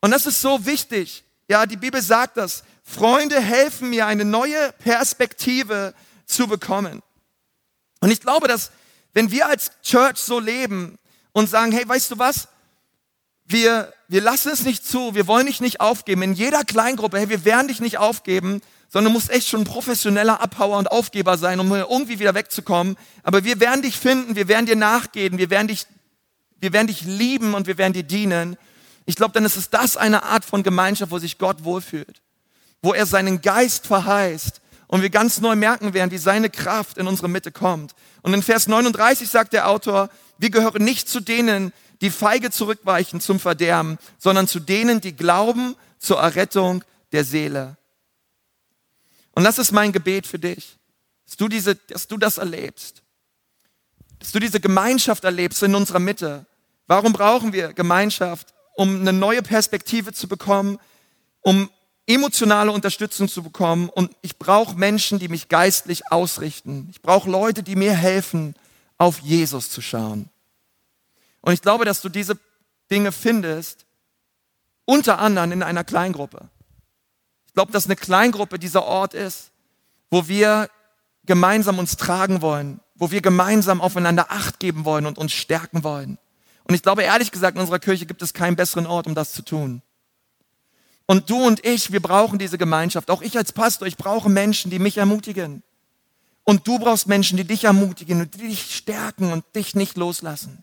Und 0.00 0.10
das 0.10 0.26
ist 0.26 0.40
so 0.40 0.64
wichtig. 0.66 1.24
Ja, 1.48 1.66
die 1.66 1.76
Bibel 1.76 2.00
sagt 2.02 2.36
das. 2.36 2.62
Freunde 2.82 3.40
helfen 3.40 3.90
mir, 3.90 4.06
eine 4.06 4.24
neue 4.24 4.72
Perspektive 4.78 5.94
zu 6.26 6.46
bekommen. 6.46 7.02
Und 8.00 8.10
ich 8.10 8.20
glaube, 8.20 8.48
dass 8.48 8.70
wenn 9.18 9.32
wir 9.32 9.48
als 9.48 9.72
Church 9.82 10.18
so 10.18 10.38
leben 10.38 10.96
und 11.32 11.50
sagen, 11.50 11.72
hey, 11.72 11.88
weißt 11.88 12.12
du 12.12 12.20
was? 12.20 12.46
Wir, 13.46 13.92
wir 14.06 14.20
lassen 14.20 14.52
es 14.52 14.62
nicht 14.62 14.86
zu, 14.86 15.12
wir 15.16 15.26
wollen 15.26 15.46
dich 15.46 15.60
nicht 15.60 15.80
aufgeben. 15.80 16.22
In 16.22 16.34
jeder 16.34 16.62
Kleingruppe, 16.62 17.18
hey, 17.18 17.28
wir 17.28 17.44
werden 17.44 17.66
dich 17.66 17.80
nicht 17.80 17.98
aufgeben, 17.98 18.60
sondern 18.88 19.12
du 19.12 19.18
musst 19.18 19.30
echt 19.30 19.48
schon 19.48 19.64
professioneller 19.64 20.40
Abhauer 20.40 20.78
und 20.78 20.92
Aufgeber 20.92 21.36
sein, 21.36 21.58
um 21.58 21.74
irgendwie 21.74 22.20
wieder 22.20 22.36
wegzukommen. 22.36 22.96
Aber 23.24 23.42
wir 23.42 23.58
werden 23.58 23.82
dich 23.82 23.98
finden, 23.98 24.36
wir 24.36 24.46
werden 24.46 24.66
dir 24.66 24.76
nachgehen, 24.76 25.36
wir 25.36 25.50
werden 25.50 25.66
dich, 25.66 25.86
wir 26.60 26.72
werden 26.72 26.86
dich 26.86 27.02
lieben 27.02 27.54
und 27.54 27.66
wir 27.66 27.76
werden 27.76 27.94
dir 27.94 28.04
dienen. 28.04 28.56
Ich 29.04 29.16
glaube, 29.16 29.32
dann 29.32 29.44
ist 29.44 29.56
es 29.56 29.68
das 29.68 29.96
eine 29.96 30.22
Art 30.22 30.44
von 30.44 30.62
Gemeinschaft, 30.62 31.10
wo 31.10 31.18
sich 31.18 31.38
Gott 31.38 31.64
wohlfühlt, 31.64 32.22
wo 32.82 32.94
er 32.94 33.04
seinen 33.04 33.42
Geist 33.42 33.88
verheißt 33.88 34.60
und 34.88 35.02
wir 35.02 35.10
ganz 35.10 35.40
neu 35.40 35.54
merken 35.54 35.94
werden, 35.94 36.10
wie 36.10 36.18
seine 36.18 36.50
Kraft 36.50 36.98
in 36.98 37.06
unsere 37.06 37.28
Mitte 37.28 37.52
kommt. 37.52 37.94
Und 38.22 38.34
in 38.34 38.42
Vers 38.42 38.66
39 38.66 39.28
sagt 39.28 39.52
der 39.52 39.68
Autor, 39.68 40.08
wir 40.38 40.50
gehören 40.50 40.82
nicht 40.82 41.08
zu 41.08 41.20
denen, 41.20 41.72
die 42.00 42.10
feige 42.10 42.50
zurückweichen 42.50 43.20
zum 43.20 43.38
Verderben, 43.38 43.98
sondern 44.18 44.48
zu 44.48 44.60
denen, 44.60 45.00
die 45.00 45.14
glauben 45.14 45.76
zur 45.98 46.18
Errettung 46.18 46.84
der 47.12 47.24
Seele. 47.24 47.76
Und 49.32 49.44
das 49.44 49.58
ist 49.58 49.72
mein 49.72 49.92
Gebet 49.92 50.26
für 50.26 50.38
dich, 50.38 50.78
dass 51.26 51.36
du, 51.36 51.48
diese, 51.48 51.76
dass 51.76 52.08
du 52.08 52.16
das 52.16 52.38
erlebst, 52.38 53.02
dass 54.18 54.32
du 54.32 54.40
diese 54.40 54.58
Gemeinschaft 54.58 55.24
erlebst 55.24 55.62
in 55.62 55.74
unserer 55.74 56.00
Mitte. 56.00 56.46
Warum 56.86 57.12
brauchen 57.12 57.52
wir 57.52 57.72
Gemeinschaft? 57.72 58.54
Um 58.74 59.00
eine 59.00 59.12
neue 59.12 59.42
Perspektive 59.42 60.12
zu 60.12 60.28
bekommen, 60.28 60.78
um 61.40 61.68
emotionale 62.08 62.72
Unterstützung 62.72 63.28
zu 63.28 63.42
bekommen 63.42 63.90
und 63.90 64.10
ich 64.22 64.38
brauche 64.38 64.74
Menschen, 64.74 65.18
die 65.18 65.28
mich 65.28 65.48
geistlich 65.48 66.10
ausrichten. 66.10 66.88
Ich 66.90 67.02
brauche 67.02 67.30
Leute, 67.30 67.62
die 67.62 67.76
mir 67.76 67.92
helfen, 67.92 68.54
auf 68.96 69.20
Jesus 69.20 69.70
zu 69.70 69.82
schauen. 69.82 70.30
Und 71.42 71.52
ich 71.52 71.62
glaube, 71.62 71.84
dass 71.84 72.00
du 72.00 72.08
diese 72.08 72.38
Dinge 72.90 73.12
findest, 73.12 73.84
unter 74.86 75.18
anderem 75.18 75.52
in 75.52 75.62
einer 75.62 75.84
Kleingruppe. 75.84 76.48
Ich 77.46 77.52
glaube, 77.52 77.72
dass 77.72 77.84
eine 77.84 77.96
Kleingruppe 77.96 78.58
dieser 78.58 78.84
Ort 78.84 79.12
ist, 79.12 79.50
wo 80.10 80.28
wir 80.28 80.70
gemeinsam 81.26 81.78
uns 81.78 81.96
tragen 81.96 82.40
wollen, 82.40 82.80
wo 82.94 83.10
wir 83.10 83.20
gemeinsam 83.20 83.82
aufeinander 83.82 84.32
Acht 84.32 84.60
geben 84.60 84.86
wollen 84.86 85.04
und 85.04 85.18
uns 85.18 85.32
stärken 85.32 85.84
wollen. 85.84 86.16
Und 86.64 86.74
ich 86.74 86.82
glaube, 86.82 87.02
ehrlich 87.02 87.32
gesagt, 87.32 87.56
in 87.56 87.60
unserer 87.60 87.78
Kirche 87.78 88.06
gibt 88.06 88.22
es 88.22 88.32
keinen 88.32 88.56
besseren 88.56 88.86
Ort, 88.86 89.06
um 89.06 89.14
das 89.14 89.32
zu 89.32 89.42
tun. 89.42 89.82
Und 91.10 91.30
du 91.30 91.42
und 91.42 91.64
ich, 91.64 91.90
wir 91.90 92.00
brauchen 92.00 92.38
diese 92.38 92.58
Gemeinschaft. 92.58 93.10
Auch 93.10 93.22
ich 93.22 93.38
als 93.38 93.54
Pastor, 93.54 93.88
ich 93.88 93.96
brauche 93.96 94.28
Menschen, 94.28 94.70
die 94.70 94.78
mich 94.78 94.98
ermutigen. 94.98 95.62
Und 96.44 96.68
du 96.68 96.78
brauchst 96.78 97.08
Menschen, 97.08 97.38
die 97.38 97.44
dich 97.44 97.64
ermutigen 97.64 98.20
und 98.20 98.34
die 98.34 98.48
dich 98.48 98.76
stärken 98.76 99.32
und 99.32 99.42
dich 99.56 99.74
nicht 99.74 99.96
loslassen. 99.96 100.62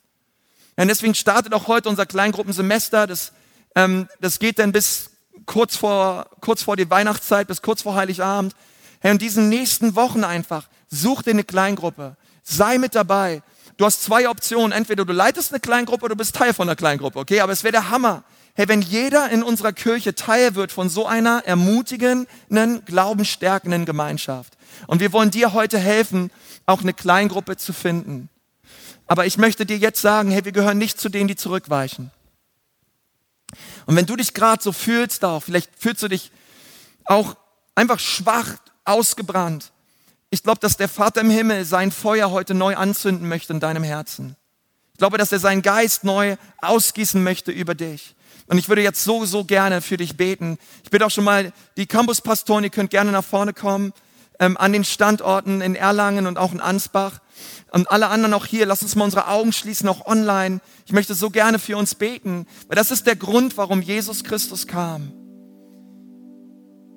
Und 0.76 0.88
deswegen 0.88 1.16
startet 1.16 1.52
auch 1.56 1.68
heute 1.68 1.90
unser 1.90 2.06
Kleingruppensemester. 2.06 3.08
Das, 3.08 3.32
ähm, 3.74 4.08
das 4.20 4.38
geht 4.38 4.60
dann 4.60 4.72
bis 4.72 5.10
kurz 5.48 5.76
vor, 5.76 6.28
kurz 6.42 6.62
vor 6.62 6.78
die 6.78 6.92
Weihnachtszeit, 6.92 7.48
bis 7.48 7.64
kurz 7.64 7.82
vor 7.82 7.96
Heiligabend. 7.96 8.56
Hey, 9.00 9.14
und 9.14 9.24
diesen 9.24 9.50
nächsten 9.50 9.96
Wochen 9.96 10.24
einfach, 10.24 10.68
such 10.90 11.24
dir 11.24 11.32
eine 11.32 11.44
Kleingruppe. 11.44 12.18
Sei 12.44 12.78
mit 12.78 12.94
dabei. 12.94 13.42
Du 13.78 13.86
hast 13.86 14.04
zwei 14.04 14.30
Optionen. 14.30 14.74
Entweder 14.74 15.06
du 15.06 15.14
leitest 15.14 15.52
eine 15.52 15.60
Kleingruppe 15.60 16.06
oder 16.06 16.14
du 16.14 16.20
bist 16.20 16.36
Teil 16.36 16.54
von 16.54 16.70
einer 16.70 16.76
Kleingruppe, 16.76 17.18
okay? 17.18 17.40
Aber 17.40 17.52
es 17.52 17.64
wäre 17.64 17.72
der 17.72 17.90
Hammer, 17.90 18.24
Hey, 18.58 18.70
wenn 18.70 18.82
jeder 18.82 19.30
in 19.32 19.44
unserer 19.44 19.74
Kirche 19.74 20.16
Teil 20.16 20.56
wird 20.56 20.72
von 20.72 20.90
so 20.90 21.06
einer 21.06 21.44
ermutigenden, 21.46 22.28
glaubensstärkenden 22.86 23.86
Gemeinschaft. 23.86 24.58
Und 24.88 25.02
wir 25.02 25.12
wollen 25.12 25.30
dir 25.30 25.52
heute 25.52 25.78
helfen, 25.78 26.32
auch 26.66 26.82
eine 26.82 26.94
Kleingruppe 26.94 27.58
zu 27.58 27.74
finden. 27.74 28.30
Aber 29.08 29.26
ich 29.26 29.38
möchte 29.38 29.66
dir 29.66 29.78
jetzt 29.78 30.02
sagen, 30.02 30.32
hey, 30.32 30.46
wir 30.46 30.54
gehören 30.54 30.78
nicht 30.78 31.00
zu 31.00 31.10
denen, 31.10 31.28
die 31.28 31.36
zurückweichen. 31.36 32.12
Und 33.86 33.98
wenn 33.98 34.06
du 34.06 34.16
dich 34.16 34.34
gerade 34.34 34.64
so 34.64 34.72
fühlst 34.72 35.26
auch, 35.26 35.44
vielleicht 35.44 35.70
fühlst 35.78 36.02
du 36.02 36.08
dich 36.08 36.32
auch 37.04 37.36
einfach 37.76 38.00
schwach, 38.00 38.56
ausgebrannt. 38.86 39.72
Ich 40.30 40.44
glaube, 40.44 40.60
dass 40.60 40.78
der 40.78 40.90
Vater 40.90 41.22
im 41.22 41.30
Himmel 41.30 41.66
sein 41.66 41.92
Feuer 41.92 42.32
heute 42.32 42.54
neu 42.54 42.76
anzünden 42.76 43.28
möchte 43.28 43.52
in 43.52 43.60
deinem 43.60 43.84
Herzen. 43.84 44.36
Ich 44.94 45.00
glaube, 45.00 45.18
dass 45.18 45.32
er 45.32 45.40
seinen 45.40 45.62
Geist 45.62 46.04
neu 46.04 46.38
ausgießen 46.62 47.22
möchte 47.22 47.52
über 47.52 47.76
dich. 47.76 48.16
Und 48.48 48.58
ich 48.58 48.70
würde 48.70 48.84
jetzt 48.84 49.04
so, 49.04 49.26
so 49.26 49.44
gerne 49.44 49.82
für 49.82 49.98
dich 49.98 50.18
beten. 50.18 50.58
Ich 50.84 50.92
bitte 50.92 51.06
auch 51.06 51.12
schon 51.12 51.24
mal 51.24 51.52
die 51.78 51.88
Campuspastoren, 51.88 52.64
ihr 52.64 52.70
könnt 52.70 52.92
gerne 52.92 53.12
nach 53.12 53.24
vorne 53.24 53.54
kommen, 53.54 53.92
ähm, 54.40 54.56
an 54.58 54.72
den 54.72 54.84
Standorten 54.84 55.62
in 55.62 55.76
Erlangen 55.76 56.28
und 56.28 56.38
auch 56.38 56.52
in 56.54 56.60
Ansbach. 56.60 57.20
Und 57.72 57.90
alle 57.90 58.08
anderen 58.08 58.34
auch 58.34 58.46
hier, 58.46 58.66
lass 58.66 58.84
uns 58.84 58.96
mal 58.96 59.06
unsere 59.06 59.28
Augen 59.28 59.52
schließen, 59.52 59.90
auch 59.90 60.06
online. 60.06 60.62
Ich 60.86 60.94
möchte 60.94 61.16
so 61.16 61.30
gerne 61.30 61.60
für 61.60 61.78
uns 61.78 61.96
beten, 61.96 62.46
weil 62.68 62.76
das 62.76 62.92
ist 62.92 63.08
der 63.08 63.16
Grund, 63.16 63.58
warum 63.58 63.82
Jesus 63.82 64.24
Christus 64.24 64.68
kam. 64.68 65.12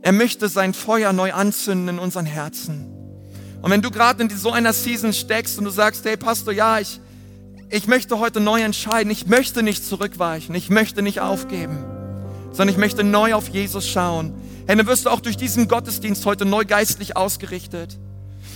Er 0.02 0.12
möchte 0.12 0.48
sein 0.48 0.74
Feuer 0.74 1.12
neu 1.12 1.32
anzünden 1.32 1.88
in 1.88 1.98
unseren 1.98 2.26
Herzen. 2.26 2.94
Und 3.61 3.70
wenn 3.70 3.82
du 3.82 3.90
gerade 3.90 4.22
in 4.22 4.30
so 4.30 4.52
einer 4.52 4.72
Season 4.72 5.12
steckst 5.12 5.58
und 5.58 5.64
du 5.64 5.70
sagst, 5.70 6.04
hey 6.04 6.16
Pastor, 6.16 6.52
ja, 6.52 6.78
ich, 6.78 7.00
ich 7.70 7.87
möchte 7.87 8.18
heute 8.18 8.40
neu 8.40 8.62
entscheiden, 8.62 9.11
ich 9.11 9.26
möchte 9.26 9.62
nicht 9.62 9.85
zurückweichen, 9.85 10.54
ich 10.54 10.70
möchte 10.70 11.02
nicht 11.02 11.20
aufgeben, 11.20 11.85
sondern 12.52 12.70
ich 12.70 12.78
möchte 12.78 13.04
neu 13.04 13.35
auf 13.35 13.48
Jesus 13.48 13.88
schauen. 13.88 14.33
Hey, 14.66 14.76
dann 14.76 14.87
wirst 14.87 15.07
du 15.07 15.11
auch 15.11 15.20
durch 15.20 15.37
diesen 15.37 15.68
Gottesdienst 15.68 16.24
heute 16.26 16.44
neu 16.44 16.64
geistlich 16.64 17.16
ausgerichtet. 17.16 17.98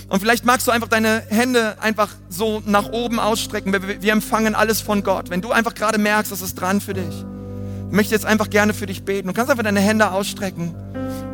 Und 0.09 0.19
vielleicht 0.19 0.45
magst 0.45 0.67
du 0.67 0.71
einfach 0.71 0.89
deine 0.89 1.23
Hände 1.29 1.77
einfach 1.81 2.09
so 2.29 2.61
nach 2.65 2.91
oben 2.91 3.19
ausstrecken. 3.19 3.71
Wir, 3.71 4.01
wir 4.01 4.11
empfangen 4.11 4.53
alles 4.53 4.81
von 4.81 5.03
Gott. 5.03 5.29
Wenn 5.29 5.41
du 5.41 5.51
einfach 5.51 5.73
gerade 5.73 5.97
merkst, 5.97 6.31
das 6.31 6.41
ist 6.41 6.55
dran 6.55 6.81
für 6.81 6.93
dich. 6.93 7.25
Ich 7.87 7.95
möchte 7.95 8.13
jetzt 8.13 8.25
einfach 8.25 8.49
gerne 8.49 8.73
für 8.73 8.85
dich 8.85 9.03
beten. 9.03 9.27
Du 9.27 9.33
kannst 9.33 9.49
einfach 9.49 9.63
deine 9.63 9.79
Hände 9.79 10.11
ausstrecken. 10.11 10.75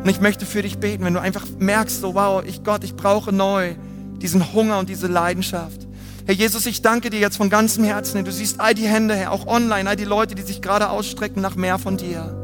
Und 0.02 0.08
ich 0.08 0.20
möchte 0.20 0.46
für 0.46 0.62
dich 0.62 0.78
beten, 0.78 1.04
wenn 1.04 1.14
du 1.14 1.20
einfach 1.20 1.44
merkst, 1.58 2.00
so 2.00 2.14
wow, 2.14 2.42
ich 2.46 2.62
Gott, 2.64 2.84
ich 2.84 2.94
brauche 2.94 3.32
neu 3.32 3.74
diesen 4.22 4.52
Hunger 4.52 4.78
und 4.78 4.88
diese 4.88 5.08
Leidenschaft. 5.08 5.89
Herr 6.26 6.34
Jesus, 6.34 6.66
ich 6.66 6.82
danke 6.82 7.10
dir 7.10 7.18
jetzt 7.18 7.36
von 7.36 7.50
ganzem 7.50 7.84
Herzen. 7.84 8.24
Du 8.24 8.32
siehst 8.32 8.60
all 8.60 8.74
die 8.74 8.86
Hände, 8.86 9.14
Herr, 9.14 9.32
auch 9.32 9.46
online, 9.46 9.88
all 9.88 9.96
die 9.96 10.04
Leute, 10.04 10.34
die 10.34 10.42
sich 10.42 10.60
gerade 10.60 10.90
ausstrecken 10.90 11.40
nach 11.40 11.56
mehr 11.56 11.78
von 11.78 11.96
dir. 11.96 12.36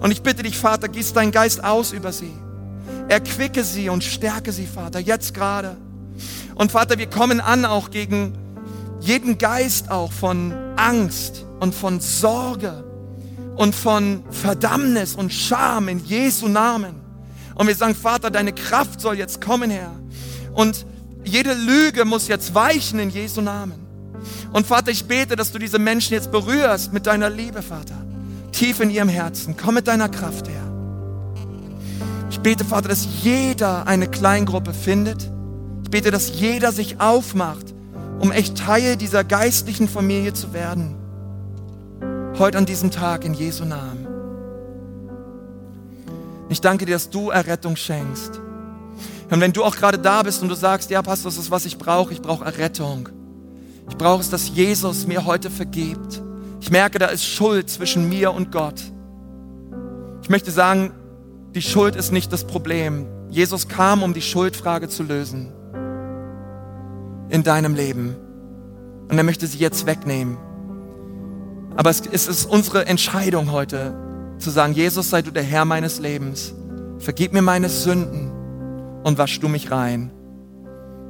Und 0.00 0.10
ich 0.10 0.22
bitte 0.22 0.42
dich, 0.42 0.58
Vater, 0.58 0.88
gieß 0.88 1.14
deinen 1.14 1.32
Geist 1.32 1.64
aus 1.64 1.92
über 1.92 2.12
sie. 2.12 2.32
Erquicke 3.08 3.64
sie 3.64 3.88
und 3.88 4.04
stärke 4.04 4.52
sie, 4.52 4.66
Vater, 4.66 5.00
jetzt 5.00 5.32
gerade. 5.34 5.76
Und 6.54 6.72
Vater, 6.72 6.98
wir 6.98 7.06
kommen 7.06 7.40
an 7.40 7.64
auch 7.64 7.90
gegen 7.90 8.36
jeden 9.00 9.38
Geist 9.38 9.90
auch 9.90 10.12
von 10.12 10.52
Angst 10.76 11.44
und 11.60 11.74
von 11.74 12.00
Sorge 12.00 12.84
und 13.56 13.74
von 13.74 14.24
Verdammnis 14.30 15.14
und 15.14 15.32
Scham 15.32 15.88
in 15.88 16.04
Jesu 16.04 16.48
Namen. 16.48 16.94
Und 17.54 17.66
wir 17.66 17.74
sagen, 17.74 17.94
Vater, 17.94 18.30
deine 18.30 18.52
Kraft 18.52 19.00
soll 19.00 19.16
jetzt 19.16 19.40
kommen, 19.40 19.70
Herr. 19.70 19.92
Und 20.52 20.86
jede 21.26 21.54
Lüge 21.54 22.04
muss 22.04 22.28
jetzt 22.28 22.54
weichen 22.54 22.98
in 22.98 23.10
Jesu 23.10 23.40
Namen. 23.40 23.86
Und 24.52 24.66
Vater, 24.66 24.90
ich 24.90 25.06
bete, 25.06 25.36
dass 25.36 25.52
du 25.52 25.58
diese 25.58 25.78
Menschen 25.78 26.14
jetzt 26.14 26.30
berührst 26.30 26.92
mit 26.92 27.06
deiner 27.06 27.28
Liebe, 27.28 27.62
Vater. 27.62 27.96
Tief 28.52 28.80
in 28.80 28.90
ihrem 28.90 29.08
Herzen. 29.08 29.56
Komm 29.56 29.74
mit 29.74 29.88
deiner 29.88 30.08
Kraft 30.08 30.48
her. 30.48 30.62
Ich 32.30 32.40
bete, 32.40 32.64
Vater, 32.64 32.88
dass 32.88 33.06
jeder 33.22 33.86
eine 33.86 34.08
Kleingruppe 34.08 34.72
findet. 34.72 35.30
Ich 35.84 35.90
bete, 35.90 36.10
dass 36.10 36.40
jeder 36.40 36.72
sich 36.72 37.00
aufmacht, 37.00 37.74
um 38.20 38.32
echt 38.32 38.56
Teil 38.56 38.96
dieser 38.96 39.24
geistlichen 39.24 39.88
Familie 39.88 40.32
zu 40.32 40.52
werden. 40.52 40.96
Heute 42.38 42.58
an 42.58 42.66
diesem 42.66 42.90
Tag 42.90 43.24
in 43.24 43.34
Jesu 43.34 43.64
Namen. 43.64 44.06
Ich 46.48 46.60
danke 46.60 46.86
dir, 46.86 46.92
dass 46.92 47.10
du 47.10 47.30
Errettung 47.30 47.76
schenkst. 47.76 48.40
Und 49.30 49.40
wenn 49.40 49.52
du 49.52 49.64
auch 49.64 49.74
gerade 49.74 49.98
da 49.98 50.22
bist 50.22 50.42
und 50.42 50.48
du 50.48 50.54
sagst, 50.54 50.90
ja, 50.90 51.02
Pastor, 51.02 51.30
das 51.30 51.38
ist, 51.38 51.50
was 51.50 51.66
ich 51.66 51.78
brauche, 51.78 52.12
ich 52.12 52.22
brauche 52.22 52.44
Errettung. 52.44 53.08
Ich 53.88 53.96
brauche 53.96 54.20
es, 54.20 54.30
dass 54.30 54.48
Jesus 54.48 55.06
mir 55.06 55.24
heute 55.24 55.50
vergibt. 55.50 56.22
Ich 56.60 56.70
merke, 56.70 56.98
da 56.98 57.06
ist 57.06 57.24
Schuld 57.24 57.68
zwischen 57.68 58.08
mir 58.08 58.32
und 58.32 58.52
Gott. 58.52 58.80
Ich 60.22 60.28
möchte 60.28 60.50
sagen, 60.50 60.92
die 61.54 61.62
Schuld 61.62 61.96
ist 61.96 62.12
nicht 62.12 62.32
das 62.32 62.44
Problem. 62.44 63.06
Jesus 63.30 63.68
kam, 63.68 64.02
um 64.02 64.14
die 64.14 64.22
Schuldfrage 64.22 64.88
zu 64.88 65.02
lösen 65.02 65.52
in 67.28 67.42
deinem 67.42 67.74
Leben. 67.74 68.16
Und 69.08 69.18
er 69.18 69.24
möchte 69.24 69.46
sie 69.46 69.58
jetzt 69.58 69.86
wegnehmen. 69.86 70.36
Aber 71.76 71.90
es 71.90 72.00
ist 72.00 72.46
unsere 72.46 72.86
Entscheidung 72.86 73.52
heute 73.52 73.94
zu 74.38 74.50
sagen, 74.50 74.72
Jesus, 74.72 75.10
sei 75.10 75.22
du 75.22 75.30
der 75.30 75.42
Herr 75.42 75.64
meines 75.64 75.98
Lebens. 75.98 76.54
Vergib 76.98 77.32
mir 77.32 77.42
meine 77.42 77.68
Sünden 77.68 78.35
und 79.06 79.18
wasch 79.18 79.38
du 79.38 79.46
mich 79.46 79.70
rein. 79.70 80.10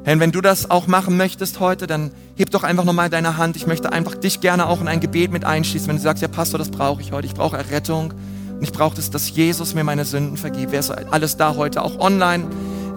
Herr, 0.05 0.21
wenn 0.21 0.31
du 0.31 0.43
das 0.43 0.71
auch 0.71 0.87
machen 0.87 1.17
möchtest 1.17 1.61
heute, 1.61 1.87
dann 1.87 2.11
heb 2.37 2.51
doch 2.51 2.63
einfach 2.63 2.85
nochmal 2.85 3.09
deine 3.09 3.39
Hand. 3.39 3.57
Ich 3.57 3.67
möchte 3.67 3.91
einfach 3.91 4.15
dich 4.15 4.43
gerne 4.43 4.67
auch 4.67 4.83
in 4.83 4.87
ein 4.87 5.01
Gebet 5.01 5.33
mit 5.33 5.47
einschließen, 5.47 5.89
wenn 5.89 5.97
du 5.97 6.03
sagst, 6.03 6.23
ja 6.23 6.29
Pastor, 6.29 6.59
das 6.59 6.71
brauche 6.71 7.01
ich 7.01 7.13
heute. 7.13 7.27
Ich 7.27 7.33
brauche 7.33 7.57
Errettung 7.57 8.13
und 8.53 8.63
ich 8.63 8.71
brauche 8.71 8.95
das, 8.95 9.11
dass 9.11 9.31
Jesus 9.31 9.75
mir 9.75 9.83
meine 9.83 10.05
Sünden 10.05 10.37
vergibt. 10.37 10.73
Wer 10.73 10.81
ist 10.81 10.91
alles 10.91 11.39
da 11.39 11.57
heute, 11.57 11.81
auch 11.81 11.99
online? 11.99 12.45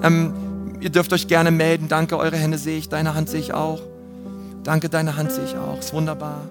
Ähm, 0.04 0.34
ihr 0.82 0.90
dürft 0.90 1.14
euch 1.14 1.30
gerne 1.30 1.52
melden. 1.52 1.88
Danke, 1.88 2.18
eure 2.18 2.36
Hände 2.36 2.58
sehe 2.58 2.78
ich, 2.78 2.90
deine 2.90 3.16
Hand 3.16 3.30
sehe 3.30 3.40
ich 3.40 3.54
auch. 3.54 3.82
Danke, 4.66 4.90
deine 4.90 5.16
Hand 5.16 5.32
sehe 5.32 5.46
ich 5.46 5.56
auch. 5.56 5.80
Ist 5.80 5.94
wunderbar. 5.94 6.42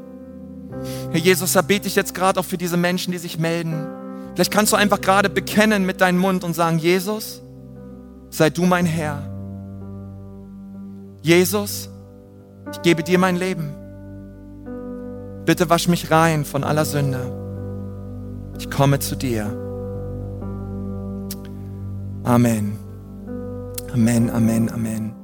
Herr 1.11 1.21
Jesus, 1.21 1.53
da 1.53 1.61
bete 1.61 1.87
ich 1.87 1.97
jetzt 1.97 2.15
gerade 2.15 2.41
auch 2.41 2.47
für 2.47 2.57
diese 2.57 2.79
Menschen, 2.79 3.13
die 3.13 3.19
sich 3.19 3.39
melden. 3.39 3.87
Vielleicht 4.35 4.53
kannst 4.53 4.73
du 4.73 4.77
einfach 4.77 5.03
gerade 5.03 5.29
bekennen 5.29 5.85
mit 5.85 6.01
deinem 6.01 6.19
Mund 6.19 6.45
und 6.45 6.55
sagen, 6.55 6.79
Jesus, 6.79 7.43
sei 8.31 8.51
du 8.51 8.65
mein 8.65 8.87
Herr. 8.87 9.23
Jesus, 11.23 11.91
ich 12.73 12.83
gebe 12.83 13.03
dir 13.03 13.19
mein 13.19 13.37
Leben. 13.37 13.75
Bitte 15.45 15.71
wasch 15.71 15.89
mich 15.89 16.11
rein 16.11 16.45
von 16.45 16.65
aller 16.65 16.85
Sünde. 16.85 17.33
Ich 18.59 18.71
komme 18.71 18.99
zu 18.99 19.17
dir. 19.17 19.47
Amen. 22.25 22.77
Amen, 23.93 24.31
Amen, 24.31 24.71
Amen. 24.71 25.18